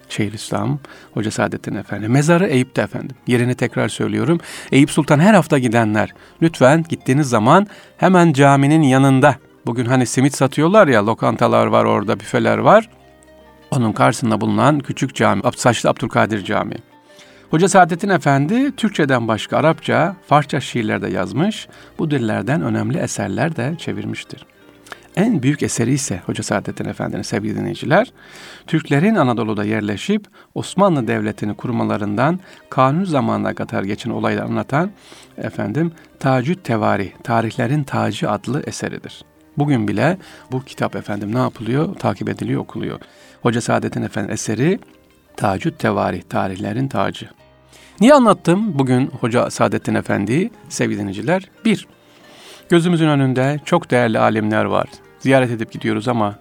Şeyhülislam, 0.09 0.79
Hoca 1.15 1.31
Saadettin 1.31 1.75
Efendi. 1.75 2.09
Mezarı 2.09 2.47
Eyüp'te 2.47 2.83
efendim. 2.83 3.17
Yerini 3.27 3.55
tekrar 3.55 3.89
söylüyorum. 3.89 4.41
Eyüp 4.73 4.91
Sultan 4.91 5.19
her 5.19 5.35
hafta 5.35 5.59
gidenler 5.59 6.15
lütfen 6.43 6.85
gittiğiniz 6.89 7.29
zaman 7.29 7.67
hemen 7.97 8.33
caminin 8.33 8.83
yanında. 8.83 9.37
Bugün 9.67 9.85
hani 9.85 10.07
simit 10.07 10.35
satıyorlar 10.35 10.89
ya 10.89 11.07
lokantalar 11.07 11.67
var 11.67 11.85
orada 11.85 12.21
büfeler 12.21 12.59
var. 12.59 12.89
Onun 13.71 13.93
karşısında 13.93 14.41
bulunan 14.41 14.79
küçük 14.79 15.15
cami, 15.15 15.43
Saçlı 15.57 15.91
Abdülkadir 15.91 16.45
Camii. 16.45 16.88
Hoca 17.51 17.69
Saadettin 17.69 18.09
Efendi 18.09 18.77
Türkçeden 18.77 19.29
başka 19.29 19.57
Arapça, 19.57 20.17
Farsça 20.27 20.61
şiirler 20.61 21.03
de 21.03 21.09
yazmış. 21.09 21.69
Bu 21.99 22.11
dillerden 22.11 22.63
önemli 22.63 22.99
eserler 22.99 23.57
de 23.57 23.75
çevirmiştir. 23.79 24.47
En 25.17 25.43
büyük 25.43 25.63
eseri 25.63 25.93
ise 25.93 26.21
Hoca 26.27 26.43
Saadettin 26.43 26.85
Efendi'nin 26.85 27.23
sevgili 27.23 27.57
dinleyiciler, 27.57 28.13
Türklerin 28.67 29.15
Anadolu'da 29.15 29.65
yerleşip 29.65 30.27
Osmanlı 30.55 31.09
Devleti'ni 31.09 31.55
kurmalarından 31.55 32.41
kanun 32.71 33.05
zamanına 33.05 33.55
kadar 33.55 33.83
geçen 33.83 34.11
olayları 34.11 34.45
anlatan 34.45 34.91
efendim 35.37 35.93
Tacüt 36.21 36.65
Tevari, 36.65 37.13
Tarihlerin 37.25 37.85
Tacı 37.85 38.31
adlı 38.31 38.63
eseridir. 38.67 39.25
Bugün 39.59 39.89
bile 39.89 40.19
bu 40.53 40.65
kitap 40.65 40.97
efendim 40.97 41.35
ne 41.35 41.39
yapılıyor? 41.39 41.95
Takip 41.95 42.29
ediliyor, 42.29 42.61
okuluyor. 42.61 43.01
Hoca 43.43 43.61
Saadettin 43.61 44.03
Efendi 44.03 44.33
eseri 44.33 44.79
Tacüt 45.39 45.79
Tevari, 45.79 46.23
tarihlerin 46.23 46.89
tacı. 46.89 47.29
Niye 48.01 48.15
anlattım 48.15 48.79
bugün 48.79 49.07
Hoca 49.07 49.51
Saadettin 49.51 49.95
Efendi'yi 49.95 50.51
sevgili 50.69 50.99
dinleyiciler? 50.99 51.51
Bir, 51.65 51.87
gözümüzün 52.69 53.09
önünde 53.09 53.61
çok 53.65 53.91
değerli 53.91 54.19
alimler 54.19 54.65
var. 54.65 54.89
Ziyaret 55.19 55.51
edip 55.51 55.73
gidiyoruz 55.73 56.09
ama 56.09 56.39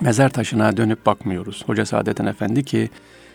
mezar 0.00 0.28
taşına 0.28 0.76
dönüp 0.76 1.06
bakmıyoruz. 1.06 1.64
Hoca 1.66 1.86
Saadettin 1.86 2.26
Efendi 2.26 2.64
ki 2.64 2.90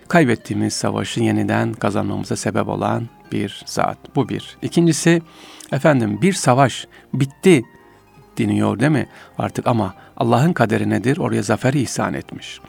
kaybettiğimiz 0.08 0.74
savaşı 0.74 1.20
yeniden 1.20 1.74
kazanmamıza 1.74 2.36
sebep 2.36 2.68
olan 2.68 3.08
bir 3.32 3.64
zat. 3.66 3.98
Bu 4.16 4.30
bir. 4.30 4.58
İkincisi 4.62 5.22
efendim 5.72 6.20
bir 6.22 6.34
savaş 6.34 6.88
bitti 7.14 7.64
deniyor 8.38 8.80
değil 8.80 8.92
mi? 8.92 9.08
Artık 9.38 9.68
ama 9.68 9.94
Allah'ın 10.18 10.54
kaderi 10.54 10.90
nedir? 10.90 11.18
Oraya 11.18 11.44
zafer 11.44 11.74
ihsan 11.74 12.14
etmiş. 12.14 12.60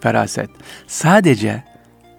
Feraset. 0.00 0.50
Sadece 0.86 1.62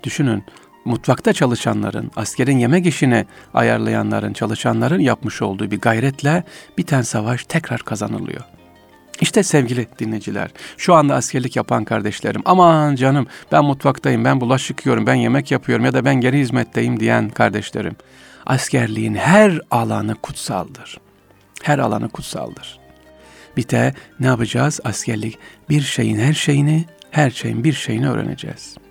düşünün 0.03 0.43
mutfakta 0.85 1.33
çalışanların, 1.33 2.11
askerin 2.15 2.57
yemek 2.57 2.85
işini 2.85 3.25
ayarlayanların, 3.53 4.33
çalışanların 4.33 4.99
yapmış 4.99 5.41
olduğu 5.41 5.71
bir 5.71 5.81
gayretle 5.81 6.43
biten 6.77 7.01
savaş 7.01 7.43
tekrar 7.43 7.79
kazanılıyor. 7.81 8.41
İşte 9.21 9.43
sevgili 9.43 9.87
dinleyiciler, 9.99 10.51
şu 10.77 10.93
anda 10.93 11.15
askerlik 11.15 11.55
yapan 11.55 11.85
kardeşlerim, 11.85 12.41
aman 12.45 12.95
canım 12.95 13.27
ben 13.51 13.65
mutfaktayım, 13.65 14.25
ben 14.25 14.41
bulaşık 14.41 14.69
yıkıyorum, 14.69 15.07
ben 15.07 15.13
yemek 15.13 15.51
yapıyorum 15.51 15.85
ya 15.85 15.93
da 15.93 16.05
ben 16.05 16.15
geri 16.15 16.39
hizmetteyim 16.39 16.99
diyen 16.99 17.29
kardeşlerim. 17.29 17.95
Askerliğin 18.45 19.15
her 19.15 19.59
alanı 19.71 20.15
kutsaldır. 20.15 20.97
Her 21.63 21.79
alanı 21.79 22.09
kutsaldır. 22.09 22.79
Bir 23.57 23.69
de 23.69 23.93
ne 24.19 24.27
yapacağız? 24.27 24.79
Askerlik 24.83 25.37
bir 25.69 25.81
şeyin 25.81 26.19
her 26.19 26.33
şeyini, 26.33 26.85
her 27.11 27.29
şeyin 27.29 27.63
bir 27.63 27.73
şeyini 27.73 28.09
öğreneceğiz.'' 28.09 28.89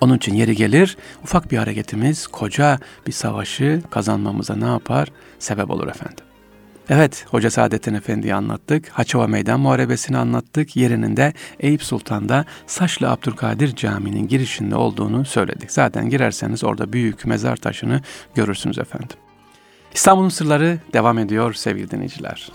Onun 0.00 0.16
için 0.16 0.34
yeri 0.34 0.56
gelir 0.56 0.96
ufak 1.22 1.50
bir 1.50 1.58
hareketimiz 1.58 2.26
koca 2.26 2.78
bir 3.06 3.12
savaşı 3.12 3.82
kazanmamıza 3.90 4.56
ne 4.56 4.66
yapar? 4.66 5.08
Sebep 5.38 5.70
olur 5.70 5.88
efendim. 5.88 6.24
Evet, 6.88 7.26
Hoca 7.28 7.50
Saadettin 7.50 7.94
Efendi'yi 7.94 8.34
anlattık. 8.34 8.88
Haçova 8.88 9.26
Meydan 9.26 9.60
Muharebesi'ni 9.60 10.16
anlattık. 10.16 10.76
Yerinin 10.76 11.16
de 11.16 11.32
Eyüp 11.60 11.82
Sultan'da 11.82 12.44
Saçlı 12.66 13.10
Abdülkadir 13.10 13.76
Camii'nin 13.76 14.28
girişinde 14.28 14.76
olduğunu 14.76 15.24
söyledik. 15.24 15.72
Zaten 15.72 16.10
girerseniz 16.10 16.64
orada 16.64 16.92
büyük 16.92 17.26
mezar 17.26 17.56
taşını 17.56 18.00
görürsünüz 18.34 18.78
efendim. 18.78 19.16
İstanbul'un 19.94 20.28
sırları 20.28 20.78
devam 20.92 21.18
ediyor 21.18 21.54
sevgili 21.54 21.90
dinleyiciler. 21.90 22.52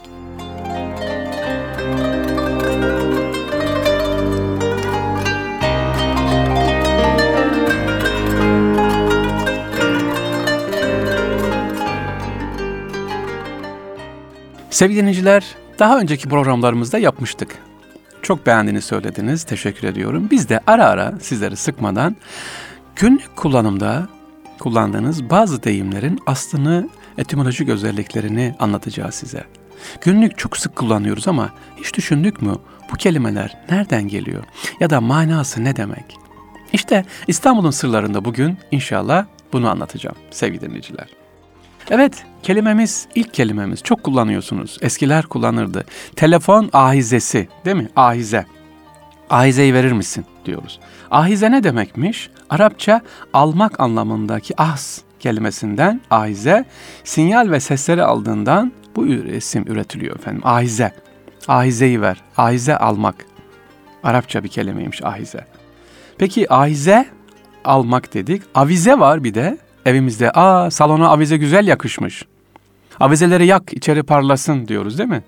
Sevgili 14.76 15.00
dinleyiciler, 15.00 15.46
daha 15.80 16.00
önceki 16.00 16.30
programlarımızda 16.30 16.98
yapmıştık. 16.98 17.58
Çok 18.22 18.46
beğendiğini 18.46 18.82
söylediniz. 18.82 19.44
Teşekkür 19.44 19.88
ediyorum. 19.88 20.28
Biz 20.32 20.50
de 20.50 20.60
ara 20.68 20.86
ara 20.86 21.14
sizleri 21.20 21.56
sıkmadan 21.56 22.16
günlük 22.96 23.36
kullanımda 23.36 24.08
kullandığınız 24.60 25.30
bazı 25.30 25.64
deyimlerin 25.64 26.20
aslını, 26.26 26.90
etimolojik 27.18 27.70
özelliklerini 27.70 28.56
anlatacağız 28.60 29.16
size. 29.16 29.44
Günlük 30.02 30.38
çok 30.38 30.58
sık 30.58 30.76
kullanıyoruz 30.76 31.28
ama 31.28 31.50
hiç 31.78 31.94
düşündük 31.94 32.42
mü 32.42 32.56
bu 32.92 32.96
kelimeler 32.96 33.58
nereden 33.72 34.08
geliyor 34.08 34.44
ya 34.80 34.90
da 34.90 35.02
manası 35.02 35.64
ne 35.64 35.76
demek? 35.76 36.18
İşte 36.74 37.06
İstanbul'un 37.28 37.72
sırlarında 37.72 38.26
bugün 38.26 38.58
inşallah 38.72 39.26
bunu 39.54 39.70
anlatacağım 39.70 40.18
sevgili 40.32 40.62
dinleyiciler. 40.62 41.08
Evet, 41.90 42.26
kelimemiz, 42.46 43.08
ilk 43.16 43.34
kelimemiz 43.34 43.84
çok 43.84 44.04
kullanıyorsunuz. 44.04 44.78
Eskiler 44.82 45.26
kullanırdı. 45.26 45.86
Telefon 46.16 46.70
ahizesi, 46.74 47.48
değil 47.66 47.78
mi? 47.78 47.90
Ahize. 47.96 48.46
Ahizeyi 49.30 49.74
verir 49.74 49.92
misin 49.92 50.26
diyoruz. 50.46 50.80
Ahize 51.12 51.52
ne 51.52 51.64
demekmiş? 51.64 52.30
Arapça 52.50 53.02
almak 53.34 53.80
anlamındaki 53.80 54.62
ahs 54.62 55.00
kelimesinden 55.20 56.02
ahize, 56.12 56.66
sinyal 57.04 57.52
ve 57.52 57.60
sesleri 57.60 58.04
aldığından 58.04 58.72
bu 58.96 59.08
isim 59.08 59.66
üretiliyor 59.68 60.16
efendim. 60.16 60.42
Ahize. 60.46 60.92
Ahizeyi 61.48 62.02
ver. 62.02 62.22
Ahize 62.38 62.78
almak. 62.78 63.16
Arapça 64.04 64.44
bir 64.44 64.50
kelimeymiş 64.50 65.04
ahize. 65.04 65.46
Peki 66.18 66.54
ahize 66.54 67.06
almak 67.64 68.14
dedik. 68.14 68.42
Avize 68.56 69.00
var 69.00 69.24
bir 69.24 69.34
de 69.34 69.58
evimizde. 69.86 70.32
Aa 70.32 70.72
salona 70.72 71.10
avize 71.10 71.38
güzel 71.38 71.68
yakışmış. 71.68 72.24
Avizeleri 73.00 73.46
yak 73.46 73.74
içeri 73.74 74.04
parlasın 74.04 74.68
diyoruz 74.68 74.98
değil 74.98 75.10
mi? 75.10 75.24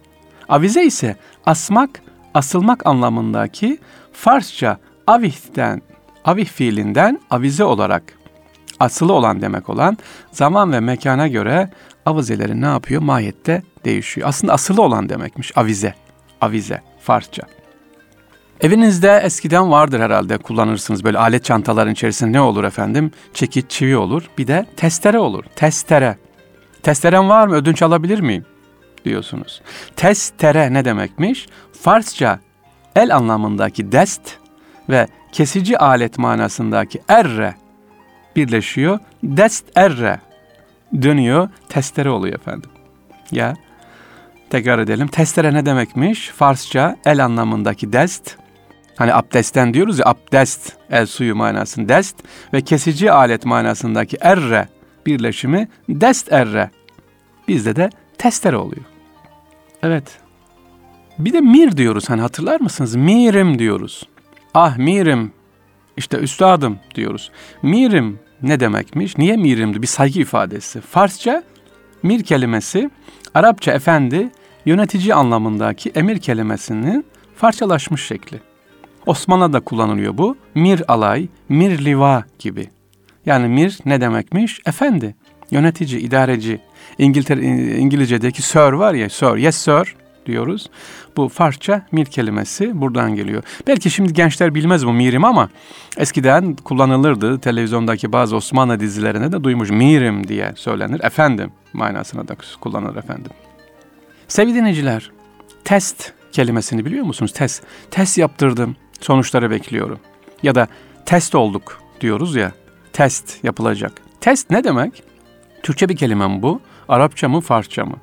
Avize 0.50 0.86
ise 0.86 1.16
asmak, 1.46 2.02
asılmak 2.34 2.88
anlamındaki 2.88 3.78
Farsça 4.14 4.78
avihten, 5.08 5.82
avih 6.26 6.46
fiilinden 6.46 7.20
avize 7.30 7.64
olarak 7.64 8.04
asılı 8.80 9.14
olan 9.14 9.42
demek 9.42 9.70
olan 9.70 9.98
zaman 10.32 10.72
ve 10.72 10.80
mekana 10.80 11.28
göre 11.28 11.70
avizeleri 12.06 12.62
ne 12.62 12.66
yapıyor? 12.66 13.02
Mahiyette 13.02 13.64
değişiyor. 13.86 14.28
Aslında 14.28 14.54
asılı 14.54 14.82
olan 14.82 15.10
demekmiş 15.10 15.58
avize. 15.58 15.94
Avize, 16.42 16.82
Farsça. 17.00 17.44
Evinizde 18.62 19.22
eskiden 19.24 19.72
vardır 19.72 20.00
herhalde 20.00 20.38
kullanırsınız 20.38 21.04
böyle 21.04 21.18
alet 21.18 21.44
çantaların 21.44 21.94
içerisinde 21.94 22.32
ne 22.32 22.42
olur 22.42 22.64
efendim? 22.64 23.12
Çekiç, 23.34 23.66
çivi 23.70 23.98
olur. 23.98 24.24
Bir 24.38 24.48
de 24.48 24.66
testere 24.78 25.20
olur. 25.20 25.44
Testere. 25.56 26.18
Testerem 26.88 27.30
var 27.30 27.48
mı? 27.48 27.56
Ödünç 27.56 27.82
alabilir 27.82 28.20
miyim? 28.20 28.46
diyorsunuz. 29.06 29.62
Testere 29.96 30.74
ne 30.74 30.86
demekmiş? 30.86 31.48
Farsça 31.82 32.40
el 32.96 33.16
anlamındaki 33.16 33.92
dest 33.92 34.22
ve 34.90 35.08
kesici 35.32 35.78
alet 35.78 36.18
manasındaki 36.18 37.02
erre 37.08 37.56
birleşiyor. 38.36 39.00
Dest 39.24 39.66
erre 39.76 40.20
dönüyor, 41.02 41.50
testere 41.70 42.10
oluyor 42.10 42.36
efendim. 42.36 42.70
Ya 43.32 43.54
tekrar 44.50 44.80
edelim. 44.80 45.08
Testere 45.08 45.54
ne 45.54 45.66
demekmiş? 45.66 46.30
Farsça 46.30 46.96
el 47.06 47.26
anlamındaki 47.26 47.94
dest. 47.94 48.36
Hani 48.96 49.14
abdestten 49.14 49.74
diyoruz 49.74 50.00
ya 50.00 50.06
abdest, 50.06 50.74
el 50.90 51.06
suyu 51.06 51.36
manasında 51.36 51.90
dest 51.90 52.16
ve 52.54 52.62
kesici 52.62 53.12
alet 53.12 53.46
manasındaki 53.46 54.18
erre 54.22 54.68
birleşimi 55.06 55.68
dest 55.90 56.32
erre. 56.32 56.70
Bizde 57.48 57.76
de 57.76 57.90
testere 58.18 58.58
oluyor. 58.58 58.86
Evet. 59.84 60.20
Bir 61.20 61.34
de 61.34 61.42
mir 61.42 61.78
diyoruz 61.78 62.10
hani 62.10 62.22
hatırlar 62.22 62.60
mısınız? 62.60 62.96
Mirim 62.96 63.60
diyoruz. 63.60 64.04
Ah 64.54 64.78
mirim 64.78 65.32
işte 65.98 66.18
üstadım 66.18 66.80
diyoruz. 66.96 67.32
Mirim 67.62 68.20
ne 68.42 68.60
demekmiş? 68.60 69.18
Niye 69.18 69.38
mirimdi? 69.38 69.82
Bir 69.82 69.88
saygı 69.88 70.20
ifadesi. 70.20 70.82
Farsça 70.82 71.44
mir 72.04 72.24
kelimesi 72.24 72.90
Arapça 73.34 73.72
efendi 73.72 74.30
yönetici 74.66 75.14
anlamındaki 75.14 75.90
emir 75.90 76.20
kelimesinin 76.20 77.06
farçalaşmış 77.36 78.06
şekli. 78.06 78.42
Osmanlı'da 79.06 79.60
kullanılıyor 79.60 80.18
bu. 80.18 80.38
Mir 80.56 80.92
alay, 80.92 81.28
mir 81.50 81.86
liva 81.86 82.24
gibi. 82.40 82.70
Yani 83.26 83.48
mir 83.48 83.80
ne 83.86 84.02
demekmiş? 84.02 84.62
Efendi, 84.66 85.16
yönetici, 85.52 86.02
idareci. 86.02 86.60
İngiltere, 86.98 87.42
İngilizce'deki 87.78 88.42
sir 88.42 88.72
var 88.72 88.94
ya, 88.94 89.10
sir, 89.10 89.36
yes 89.36 89.56
sir 89.56 89.96
diyoruz. 90.26 90.70
Bu 91.18 91.30
Farsça 91.30 91.82
mir 91.92 92.06
kelimesi 92.06 92.82
buradan 92.82 93.16
geliyor. 93.16 93.44
Belki 93.68 93.90
şimdi 93.90 94.14
gençler 94.14 94.56
bilmez 94.56 94.86
bu 94.86 94.94
mirim 94.94 95.26
ama 95.26 95.50
eskiden 95.98 96.56
kullanılırdı. 96.56 97.40
Televizyondaki 97.40 98.12
bazı 98.12 98.36
Osmanlı 98.36 98.80
dizilerinde 98.80 99.32
de 99.32 99.44
duymuş 99.44 99.70
mirim 99.70 100.28
diye 100.28 100.54
söylenir. 100.56 101.04
Efendim 101.04 101.52
manasına 101.74 102.28
da 102.28 102.36
kullanılır 102.62 102.96
efendim. 102.96 103.32
Sevgili 104.28 104.56
dinleyiciler, 104.56 105.12
test 105.64 106.14
kelimesini 106.32 106.86
biliyor 106.86 107.06
musunuz? 107.06 107.34
Test. 107.34 107.64
Test 107.92 108.18
yaptırdım, 108.18 108.76
sonuçları 109.02 109.52
bekliyorum. 109.52 110.00
Ya 110.44 110.56
da 110.56 110.68
test 111.06 111.36
olduk 111.36 111.82
diyoruz 112.02 112.36
ya, 112.36 112.52
test 112.94 113.44
yapılacak. 113.44 114.02
Test 114.22 114.50
ne 114.50 114.64
demek? 114.64 115.04
Türkçe 115.68 115.90
bir 115.90 115.96
kelime 115.96 116.28
mi 116.28 116.42
bu? 116.42 116.62
Arapça 116.90 117.30
mı, 117.30 117.42
Farsça 117.42 117.86
mı? 117.86 117.96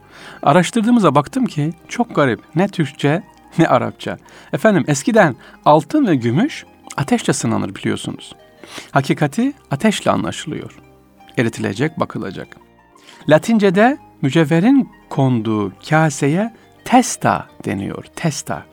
Araştırdığımızda 0.42 1.14
baktım 1.14 1.46
ki 1.46 1.72
çok 1.88 2.14
garip. 2.16 2.40
Ne 2.55 2.68
Türkçe 2.68 3.22
ne 3.59 3.68
Arapça. 3.68 4.18
Efendim 4.53 4.85
eskiden 4.88 5.37
altın 5.64 6.07
ve 6.07 6.14
gümüş 6.14 6.64
ateşle 6.96 7.33
sınanır 7.33 7.74
biliyorsunuz. 7.74 8.33
Hakikati 8.90 9.53
ateşle 9.70 10.11
anlaşılıyor. 10.11 10.79
Eritilecek, 11.38 12.00
bakılacak. 12.00 12.57
Latince'de 13.29 13.98
mücevherin 14.22 14.90
konduğu 15.11 15.72
kaseye 15.88 16.55
testa 16.85 17.48
deniyor. 17.64 18.05
Testa. 18.16 18.64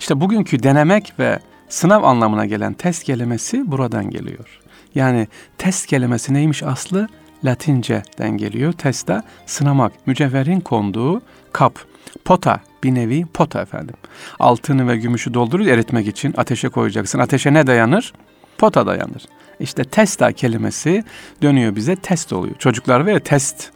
İşte 0.00 0.20
bugünkü 0.20 0.62
denemek 0.62 1.12
ve 1.18 1.38
sınav 1.68 2.02
anlamına 2.02 2.46
gelen 2.46 2.72
test 2.72 3.04
kelimesi 3.04 3.70
buradan 3.70 4.10
geliyor. 4.10 4.60
Yani 4.94 5.28
test 5.58 5.86
kelimesi 5.86 6.34
neymiş 6.34 6.62
aslı? 6.62 7.08
Latince'den 7.44 8.30
geliyor. 8.36 8.72
Testa 8.72 9.22
sınamak, 9.46 10.06
mücevherin 10.06 10.60
konduğu 10.60 11.22
kap. 11.52 11.78
Pota 12.24 12.60
bir 12.82 12.94
nevi 12.94 13.26
pota 13.26 13.62
efendim. 13.62 13.94
Altını 14.38 14.88
ve 14.88 14.96
gümüşü 14.96 15.34
doldurup 15.34 15.68
eritmek 15.68 16.08
için 16.08 16.34
ateşe 16.36 16.68
koyacaksın. 16.68 17.18
Ateşe 17.18 17.54
ne 17.54 17.66
dayanır? 17.66 18.12
Pota 18.58 18.86
dayanır. 18.86 19.22
İşte 19.60 19.84
testa 19.84 20.32
kelimesi 20.32 21.04
dönüyor 21.42 21.76
bize 21.76 21.96
test 21.96 22.32
oluyor. 22.32 22.54
Çocuklar 22.58 23.06
ve 23.06 23.20
test. 23.20 23.70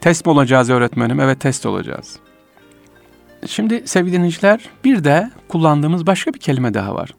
Test 0.00 0.26
mi 0.26 0.32
olacağız 0.32 0.70
öğretmenim? 0.70 1.20
Evet 1.20 1.40
test 1.40 1.66
olacağız. 1.66 2.16
Şimdi 3.46 3.82
sevgili 3.88 4.16
dinleyiciler 4.16 4.68
bir 4.84 5.04
de 5.04 5.30
kullandığımız 5.48 6.06
başka 6.06 6.34
bir 6.34 6.38
kelime 6.38 6.74
daha 6.74 6.94
var. 6.94 7.10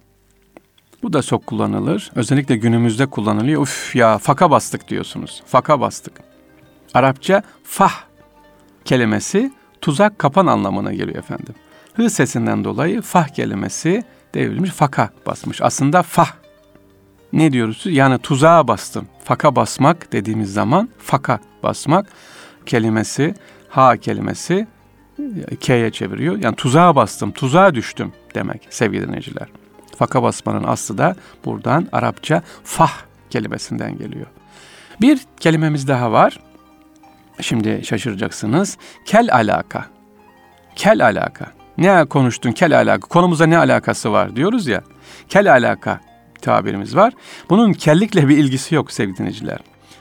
Bu 1.03 1.13
da 1.13 1.21
çok 1.21 1.47
kullanılır. 1.47 2.11
Özellikle 2.15 2.55
günümüzde 2.55 3.05
kullanılıyor. 3.05 3.61
Uf 3.61 3.95
ya 3.95 4.17
faka 4.17 4.51
bastık 4.51 4.87
diyorsunuz. 4.87 5.43
Faka 5.45 5.79
bastık. 5.79 6.13
Arapça 6.93 7.43
fah 7.63 7.93
kelimesi 8.85 9.51
tuzak 9.81 10.19
kapan 10.19 10.45
anlamına 10.45 10.93
geliyor 10.93 11.17
efendim. 11.17 11.55
Hı 11.93 12.09
sesinden 12.09 12.63
dolayı 12.63 13.01
fah 13.01 13.27
kelimesi 13.27 14.03
devrilmiş 14.33 14.69
faka 14.71 15.09
basmış. 15.25 15.61
Aslında 15.61 16.01
fah 16.01 16.31
ne 17.33 17.51
diyoruz? 17.51 17.81
Yani 17.85 18.17
tuzağa 18.17 18.67
bastım. 18.67 19.07
Faka 19.23 19.55
basmak 19.55 20.11
dediğimiz 20.11 20.53
zaman 20.53 20.89
faka 20.97 21.39
basmak 21.63 22.05
kelimesi, 22.65 23.35
ha 23.69 23.97
kelimesi 23.97 24.67
K'ye 25.59 25.91
çeviriyor. 25.91 26.37
Yani 26.37 26.55
tuzağa 26.55 26.95
bastım, 26.95 27.31
tuzağa 27.31 27.75
düştüm 27.75 28.13
demek 28.35 28.67
sevgili 28.69 29.07
dinleyiciler. 29.07 29.47
Faka 29.97 30.23
basmanın 30.23 30.63
aslı 30.63 30.97
da 30.97 31.15
buradan 31.45 31.87
Arapça 31.91 32.41
fah 32.63 32.93
kelimesinden 33.29 33.97
geliyor. 33.97 34.27
Bir 35.01 35.19
kelimemiz 35.39 35.87
daha 35.87 36.11
var. 36.11 36.39
Şimdi 37.41 37.81
şaşıracaksınız. 37.85 38.77
Kel 39.05 39.33
alaka. 39.33 39.85
Kel 40.75 41.05
alaka. 41.05 41.51
Ne 41.77 42.05
konuştun 42.05 42.51
kel 42.51 42.77
alaka? 42.77 43.07
Konumuza 43.07 43.45
ne 43.45 43.57
alakası 43.57 44.11
var 44.11 44.35
diyoruz 44.35 44.67
ya. 44.67 44.81
Kel 45.29 45.51
alaka 45.51 45.99
tabirimiz 46.41 46.95
var. 46.95 47.13
Bunun 47.49 47.73
kellikle 47.73 48.27
bir 48.27 48.37
ilgisi 48.37 48.75
yok 48.75 48.91
sevgili 48.91 49.17
dinleyiciler. 49.17 49.59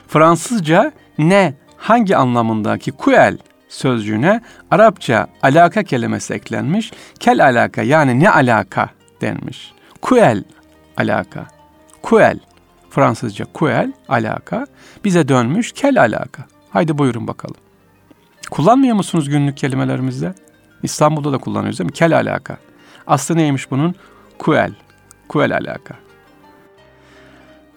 Fransızca 0.09 0.92
ne 1.18 1.54
hangi 1.76 2.16
anlamındaki 2.16 2.92
kuel 2.92 3.38
sözcüğüne 3.68 4.40
Arapça 4.70 5.26
alaka 5.42 5.82
kelimesi 5.82 6.35
eklenmiş. 6.35 6.92
Kel 7.20 7.44
alaka 7.44 7.82
yani 7.82 8.20
ne 8.20 8.30
alaka 8.30 8.90
denmiş. 9.20 9.75
Kuel 10.02 10.44
alaka. 10.96 11.46
Kuel 12.02 12.38
Fransızca 12.90 13.44
kuel 13.44 13.92
alaka 14.09 14.66
bize 15.04 15.28
dönmüş 15.28 15.72
kel 15.72 16.00
alaka. 16.00 16.46
Haydi 16.70 16.98
buyurun 16.98 17.26
bakalım. 17.26 17.56
Kullanmıyor 18.50 18.96
musunuz 18.96 19.28
günlük 19.28 19.56
kelimelerimizde? 19.56 20.35
İstanbul'da 20.82 21.32
da 21.32 21.38
kullanıyoruz 21.38 21.78
değil 21.78 21.90
mi? 21.90 21.94
Kel 21.94 22.16
alaka. 22.16 22.59
Aslı 23.06 23.37
neymiş 23.37 23.70
bunun? 23.70 23.94
Kuel. 24.38 24.72
Kuel 25.28 25.54
alaka. 25.54 25.94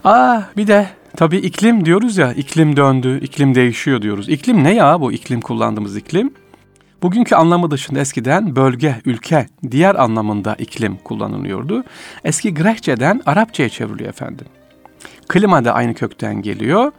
Aa 0.03 0.41
bir 0.57 0.67
de 0.67 0.89
tabii 1.17 1.37
iklim 1.37 1.85
diyoruz 1.85 2.17
ya 2.17 2.33
iklim 2.33 2.77
döndü, 2.77 3.19
iklim 3.19 3.55
değişiyor 3.55 4.01
diyoruz. 4.01 4.29
İklim 4.29 4.63
ne 4.63 4.73
ya 4.73 5.01
bu 5.01 5.11
iklim 5.11 5.41
kullandığımız 5.41 5.97
iklim? 5.97 6.33
Bugünkü 7.01 7.35
anlamı 7.35 7.71
dışında 7.71 7.99
eskiden 7.99 8.55
bölge, 8.55 8.95
ülke, 9.05 9.45
diğer 9.71 9.95
anlamında 9.95 10.55
iklim 10.55 10.97
kullanılıyordu. 10.97 11.83
Eski 12.23 12.53
Grekçeden 12.53 13.21
Arapçaya 13.25 13.69
çevriliyor 13.69 14.09
efendim. 14.09 14.45
Klima 15.27 15.65
da 15.65 15.73
aynı 15.73 15.93
kökten 15.93 16.41
geliyor. 16.41 16.91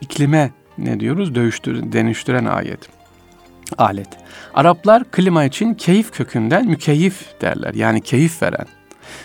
İklime 0.00 0.50
ne 0.78 1.00
diyoruz? 1.00 1.34
Dövüştür, 1.34 1.92
deniştiren 1.92 2.44
ayet. 2.44 2.88
Alet. 3.78 4.08
Araplar 4.54 5.04
klima 5.04 5.44
için 5.44 5.74
keyif 5.74 6.12
kökünden 6.12 6.66
mükeyif 6.66 7.40
derler. 7.40 7.74
Yani 7.74 8.00
keyif 8.00 8.42
veren. 8.42 8.66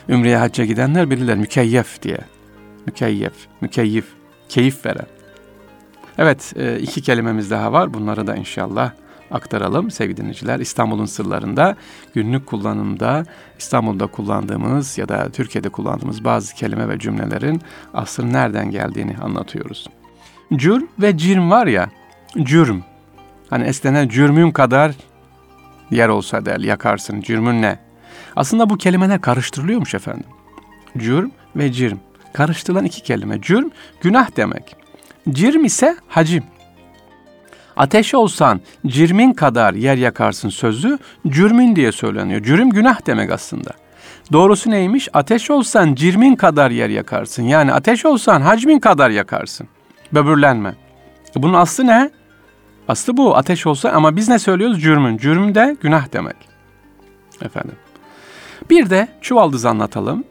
Ümreye 0.09 0.37
hacca 0.37 0.65
gidenler 0.65 1.09
bilirler 1.09 1.37
mükeyyef 1.37 2.01
diye. 2.01 2.17
Mükeyyef, 2.85 3.33
mükeyyif, 3.61 4.05
keyif 4.49 4.85
veren. 4.85 5.07
Evet 6.17 6.53
e, 6.55 6.79
iki 6.79 7.01
kelimemiz 7.01 7.51
daha 7.51 7.71
var. 7.71 7.93
Bunları 7.93 8.27
da 8.27 8.35
inşallah 8.35 8.91
aktaralım 9.31 9.91
sevgili 9.91 10.17
dinleyiciler. 10.17 10.59
İstanbul'un 10.59 11.05
sırlarında 11.05 11.75
günlük 12.13 12.45
kullanımda 12.45 13.25
İstanbul'da 13.59 14.07
kullandığımız 14.07 14.97
ya 14.97 15.09
da 15.09 15.29
Türkiye'de 15.29 15.69
kullandığımız 15.69 16.23
bazı 16.23 16.55
kelime 16.55 16.89
ve 16.89 16.99
cümlelerin 16.99 17.61
aslında 17.93 18.31
nereden 18.31 18.71
geldiğini 18.71 19.17
anlatıyoruz. 19.17 19.87
Cürm 20.55 20.83
ve 20.99 21.17
cirm 21.17 21.49
var 21.51 21.67
ya, 21.67 21.89
cürm. 22.43 22.81
Hani 23.49 23.63
eskiden 23.63 24.07
cürmün 24.07 24.51
kadar 24.51 24.95
yer 25.91 26.09
olsa 26.09 26.45
der, 26.45 26.59
yakarsın, 26.59 27.21
cürmün 27.21 27.61
ne? 27.61 27.79
Aslında 28.35 28.69
bu 28.69 28.77
kelimeler 28.77 29.21
karıştırılıyormuş 29.21 29.93
efendim. 29.95 30.25
Cürm 30.97 31.29
ve 31.55 31.71
cirm. 31.71 31.97
Karıştırılan 32.33 32.85
iki 32.85 33.03
kelime. 33.03 33.41
Cürm, 33.41 33.69
günah 34.01 34.37
demek. 34.37 34.75
Cirm 35.29 35.65
ise 35.65 35.97
hacim. 36.07 36.43
Ateş 37.79 38.13
olsan 38.13 38.61
cirmin 38.87 39.33
kadar 39.33 39.73
yer 39.73 39.97
yakarsın 39.97 40.49
sözü 40.49 40.99
cürmün 41.27 41.75
diye 41.75 41.91
söyleniyor. 41.91 42.43
Cürüm 42.43 42.69
günah 42.69 43.05
demek 43.05 43.31
aslında. 43.31 43.71
Doğrusu 44.31 44.71
neymiş? 44.71 45.09
Ateş 45.13 45.51
olsan 45.51 45.95
cirmin 45.95 46.35
kadar 46.35 46.71
yer 46.71 46.89
yakarsın. 46.89 47.43
Yani 47.43 47.73
ateş 47.73 48.05
olsan 48.05 48.41
hacmin 48.41 48.79
kadar 48.79 49.09
yakarsın. 49.09 49.67
Böbürlenme. 50.13 50.75
Bunun 51.35 51.53
aslı 51.53 51.87
ne? 51.87 52.11
Aslı 52.87 53.17
bu 53.17 53.37
ateş 53.37 53.67
olsa 53.67 53.89
ama 53.89 54.15
biz 54.15 54.29
ne 54.29 54.39
söylüyoruz? 54.39 54.81
Cürmün. 54.81 55.17
Cürm 55.17 55.55
de 55.55 55.77
günah 55.81 56.13
demek. 56.13 56.37
Efendim. 57.41 57.75
Bir 58.69 58.89
de 58.89 59.07
çuvaldız 59.21 59.65
anlatalım. 59.65 60.23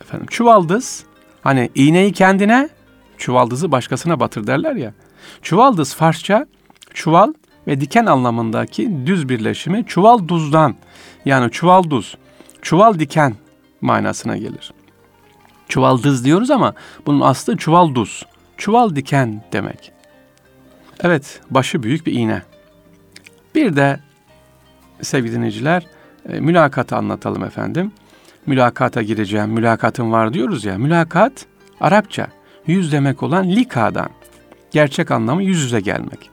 Efendim 0.00 0.26
çuvaldız 0.30 1.04
hani 1.42 1.70
iğneyi 1.74 2.12
kendine 2.12 2.68
çuvaldızı 3.18 3.72
başkasına 3.72 4.20
batır 4.20 4.46
derler 4.46 4.74
ya. 4.74 4.92
Çuvaldız 5.42 5.94
Farsça 5.94 6.46
çuval 6.94 7.32
ve 7.66 7.80
diken 7.80 8.06
anlamındaki 8.06 9.06
düz 9.06 9.28
birleşimi 9.28 9.86
çuval 9.86 10.28
duzdan 10.28 10.74
yani 11.24 11.50
çuval 11.50 11.82
duz, 11.90 12.16
çuval 12.62 12.98
diken 12.98 13.34
manasına 13.80 14.36
gelir. 14.36 14.72
Çuvaldız 15.68 16.24
diyoruz 16.24 16.50
ama 16.50 16.74
bunun 17.06 17.20
aslı 17.20 17.56
çuval 17.56 17.94
duz, 17.94 18.26
çuval 18.56 18.96
diken 18.96 19.44
demek. 19.52 19.92
Evet, 21.00 21.40
başı 21.50 21.82
büyük 21.82 22.06
bir 22.06 22.12
iğne. 22.12 22.42
Bir 23.54 23.76
de 23.76 24.00
sevgili 25.02 25.32
dinleyiciler, 25.32 25.86
e, 26.28 26.40
mülakatı 26.40 26.96
anlatalım 26.96 27.44
efendim. 27.44 27.92
Mülakata 28.46 29.02
gireceğim, 29.02 29.50
mülakatım 29.50 30.12
var 30.12 30.34
diyoruz 30.34 30.64
ya. 30.64 30.78
Mülakat 30.78 31.46
Arapça 31.80 32.26
yüz 32.66 32.92
demek 32.92 33.22
olan 33.22 33.48
likadan. 33.48 34.08
Gerçek 34.70 35.10
anlamı 35.10 35.42
yüz 35.42 35.62
yüze 35.62 35.80
gelmek. 35.80 36.31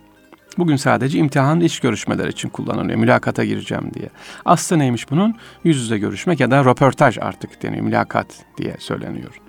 Bugün 0.58 0.76
sadece 0.76 1.20
imtihan 1.20 1.60
iş 1.60 1.80
görüşmeler 1.80 2.28
için 2.28 2.50
kullanılıyor. 2.50 3.00
Mülakata 3.00 3.46
gireceğim 3.46 3.92
diye. 3.94 4.10
Aslı 4.46 4.80
neymiş 4.80 5.12
bunun? 5.12 5.36
Yüz 5.64 5.78
yüze 5.78 5.98
görüşmek 5.98 6.40
ya 6.40 6.52
da 6.52 6.66
röportaj 6.66 7.18
artık 7.18 7.64
deniyor. 7.64 7.84
Mülakat 7.84 8.28
diye 8.58 8.76
söyleniyor. 8.80 9.42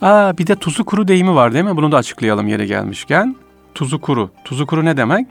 Aa, 0.00 0.38
bir 0.38 0.46
de 0.46 0.56
tuzu 0.56 0.84
kuru 0.84 1.08
deyimi 1.08 1.34
var 1.34 1.52
değil 1.52 1.64
mi? 1.64 1.76
Bunu 1.76 1.92
da 1.92 1.96
açıklayalım 1.96 2.48
yere 2.48 2.66
gelmişken. 2.66 3.36
Tuzu 3.74 4.00
kuru. 4.00 4.30
Tuzu 4.44 4.66
kuru 4.66 4.84
ne 4.84 4.96
demek? 4.96 5.26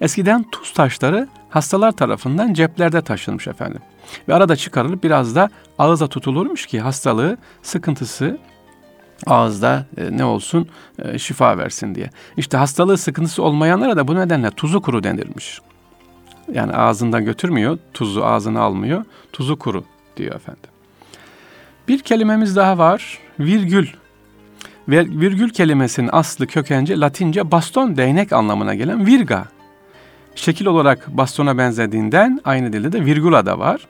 Eskiden 0.00 0.44
tuz 0.52 0.72
taşları 0.72 1.28
hastalar 1.50 1.92
tarafından 1.92 2.54
ceplerde 2.54 3.02
taşınmış 3.02 3.48
efendim. 3.48 3.80
Ve 4.28 4.34
arada 4.34 4.56
çıkarılıp 4.56 5.04
biraz 5.04 5.34
da 5.34 5.50
ağıza 5.78 6.06
tutulurmuş 6.06 6.66
ki 6.66 6.80
hastalığı, 6.80 7.36
sıkıntısı 7.62 8.38
ağızda 9.26 9.86
e, 9.96 10.16
ne 10.16 10.24
olsun 10.24 10.68
e, 10.98 11.18
şifa 11.18 11.58
versin 11.58 11.94
diye. 11.94 12.10
İşte 12.36 12.56
hastalığı 12.56 12.98
sıkıntısı 12.98 13.42
olmayanlara 13.42 13.96
da 13.96 14.08
bu 14.08 14.14
nedenle 14.14 14.50
tuzu 14.50 14.82
kuru 14.82 15.04
denirmiş. 15.04 15.60
Yani 16.52 16.72
ağzından 16.72 17.24
götürmüyor, 17.24 17.78
tuzu 17.94 18.22
ağzına 18.22 18.60
almıyor, 18.60 19.04
tuzu 19.32 19.58
kuru 19.58 19.84
diyor 20.16 20.34
efendim. 20.34 20.70
Bir 21.88 21.98
kelimemiz 21.98 22.56
daha 22.56 22.78
var, 22.78 23.18
virgül. 23.40 23.86
Virgül 24.88 25.50
kelimesinin 25.50 26.10
aslı 26.12 26.46
kökence 26.46 27.00
Latince 27.00 27.50
baston 27.50 27.96
değnek 27.96 28.32
anlamına 28.32 28.74
gelen 28.74 29.06
virga. 29.06 29.44
Şekil 30.34 30.66
olarak 30.66 31.08
bastona 31.08 31.58
benzediğinden 31.58 32.40
aynı 32.44 32.72
dilde 32.72 32.92
de 32.92 33.04
virgula 33.04 33.46
da 33.46 33.58
var. 33.58 33.86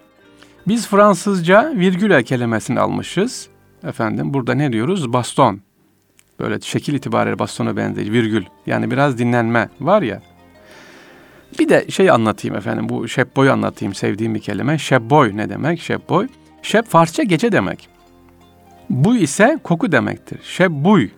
Biz 0.68 0.88
Fransızca 0.88 1.72
virgüle 1.74 2.22
kelimesini 2.22 2.80
almışız. 2.80 3.48
Efendim 3.84 4.34
burada 4.34 4.54
ne 4.54 4.72
diyoruz? 4.72 5.12
Baston. 5.12 5.60
Böyle 6.40 6.60
şekil 6.60 6.94
itibariyle 6.94 7.38
bastona 7.38 7.76
benzeyici 7.76 8.12
virgül. 8.12 8.44
Yani 8.66 8.90
biraz 8.90 9.18
dinlenme 9.18 9.68
var 9.80 10.02
ya. 10.02 10.22
Bir 11.58 11.68
de 11.68 11.90
şey 11.90 12.10
anlatayım 12.10 12.56
efendim. 12.56 12.88
Bu 12.88 13.08
şebboy 13.08 13.50
anlatayım. 13.50 13.94
Sevdiğim 13.94 14.34
bir 14.34 14.40
kelime. 14.40 14.78
Şebboy 14.78 15.36
ne 15.36 15.48
demek? 15.48 15.80
Şebboy. 15.80 16.28
Şeb 16.62 16.84
Farsça 16.84 17.22
gece 17.22 17.52
demek. 17.52 17.88
Bu 18.90 19.16
ise 19.16 19.58
koku 19.64 19.92
demektir. 19.92 20.40
Şebbuy. 20.42 21.08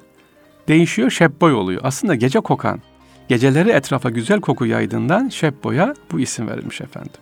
Değişiyor 0.68 1.10
şebboy 1.10 1.52
oluyor. 1.52 1.80
Aslında 1.84 2.14
gece 2.14 2.40
kokan. 2.40 2.80
Geceleri 3.28 3.70
etrafa 3.70 4.10
güzel 4.10 4.40
koku 4.40 4.66
yaydığından 4.66 5.28
şebboya 5.28 5.94
bu 6.12 6.20
isim 6.20 6.48
verilmiş 6.48 6.80
efendim. 6.80 7.20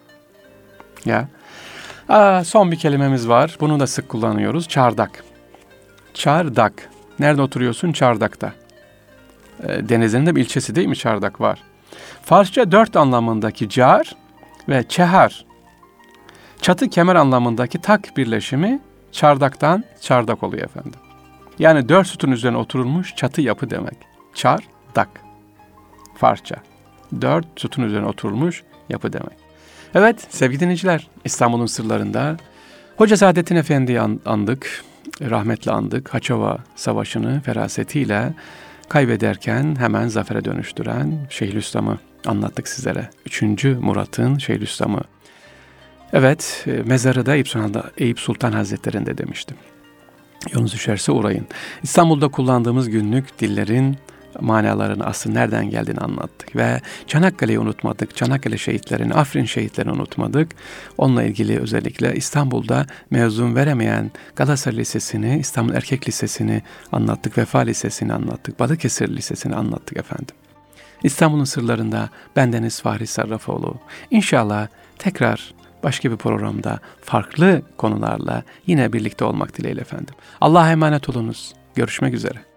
Ya. 1.05 1.29
Aa, 2.09 2.45
son 2.45 2.73
bir 2.73 2.77
kelimemiz 2.77 3.29
var. 3.29 3.57
Bunu 3.61 3.81
da 3.81 3.87
sık 3.87 4.09
kullanıyoruz. 4.09 4.69
Çardak. 4.69 5.25
Çardak. 6.19 6.91
Nerede 7.19 7.43
oturuyorsun? 7.43 7.93
Çardak'ta. 7.93 8.53
E, 9.63 9.89
denizin 9.89 10.27
de 10.27 10.37
bir 10.37 10.41
ilçesi 10.41 10.75
değil 10.75 10.89
mi 10.89 10.97
Çardak 10.97 11.41
var. 11.41 11.63
Farsça 12.23 12.73
dört 12.73 12.97
anlamındaki 12.97 13.69
car 13.69 14.17
ve 14.69 14.89
çehar. 14.89 15.45
Çatı 16.63 16.91
kemer 16.91 17.15
anlamındaki 17.15 17.81
tak 17.81 18.17
birleşimi 18.17 18.81
çardaktan 19.13 19.85
çardak 20.01 20.43
oluyor 20.43 20.65
efendim. 20.65 21.01
Yani 21.59 21.89
dört 21.89 22.07
sütun 22.07 22.31
üzerine 22.31 22.57
oturulmuş 22.57 23.17
çatı 23.17 23.41
yapı 23.41 23.71
demek. 23.71 23.97
Çardak. 24.35 25.09
Farsça. 26.17 26.57
Dört 27.21 27.47
sütun 27.57 27.83
üzerine 27.83 28.07
oturulmuş 28.07 28.63
yapı 28.89 29.13
demek. 29.13 29.39
Evet 29.95 30.27
sevgili 30.29 30.61
dinleyiciler 30.61 31.09
İstanbul'un 31.25 31.67
sırlarında 31.67 32.37
Hoca 32.97 33.17
Saadettin 33.17 33.57
Efendi'yi 33.57 34.01
andık 34.01 34.85
rahmetle 35.21 35.73
andık. 35.73 36.15
Haçova 36.15 36.59
Savaşı'nı 36.77 37.41
ferasetiyle 37.41 38.35
kaybederken 38.89 39.77
hemen 39.79 40.09
zafere 40.09 40.45
dönüştüren 40.45 41.27
Şeyhülislam'ı 41.31 41.99
anlattık 42.27 42.69
sizlere. 42.69 43.11
Üçüncü 43.27 43.75
Murat'ın 43.75 44.39
Şeyhülislam'ı. 44.39 45.01
Evet, 46.13 46.65
e, 46.67 46.71
mezarı 46.71 47.27
da 47.27 47.37
Eyüp 47.99 48.21
Sultan, 48.21 48.53
Hazretleri'nde 48.53 49.19
demiştim. 49.19 49.57
Yolunuz 50.53 50.73
düşerse 50.73 51.13
uğrayın. 51.13 51.47
İstanbul'da 51.83 52.29
kullandığımız 52.29 52.91
günlük 52.91 53.41
dillerin 53.41 53.97
manalarını 54.41 55.07
aslında 55.07 55.39
nereden 55.39 55.71
geldiğini 55.71 55.99
anlattık. 55.99 56.57
Ve 56.57 56.81
Çanakkale'yi 57.07 57.59
unutmadık. 57.59 58.17
Çanakkale 58.17 58.59
şehitlerini, 58.59 59.15
Afrin 59.15 59.45
şehitlerini 59.45 59.93
unutmadık. 59.93 60.49
Onunla 60.99 61.23
ilgili 61.23 61.61
özellikle 61.61 62.15
İstanbul'da 62.15 62.87
mezun 63.11 63.55
veremeyen 63.55 64.11
Galatasaray 64.37 64.79
Lisesi'ni, 64.79 65.39
İstanbul 65.39 65.75
Erkek 65.75 66.09
Lisesi'ni 66.09 66.63
anlattık. 66.93 67.39
Vefa 67.39 67.59
Lisesi'ni 67.59 68.13
anlattık. 68.13 68.61
Balıkesir 68.61 69.17
Lisesi'ni 69.17 69.55
anlattık 69.55 69.97
efendim. 69.97 70.35
İstanbul'un 71.03 71.45
sırlarında 71.45 72.09
bendeniz 72.37 72.83
Fahri 72.83 73.07
Sarrafoğlu. 73.07 73.77
İnşallah 74.11 74.69
tekrar 74.99 75.55
başka 75.83 76.11
bir 76.11 76.17
programda 76.17 76.79
farklı 77.01 77.63
konularla 77.77 78.43
yine 78.67 78.93
birlikte 78.93 79.25
olmak 79.25 79.59
dileğiyle 79.59 79.81
efendim. 79.81 80.15
Allah'a 80.41 80.73
emanet 80.73 81.09
olunuz. 81.09 81.55
Görüşmek 81.75 82.15
üzere. 82.15 82.48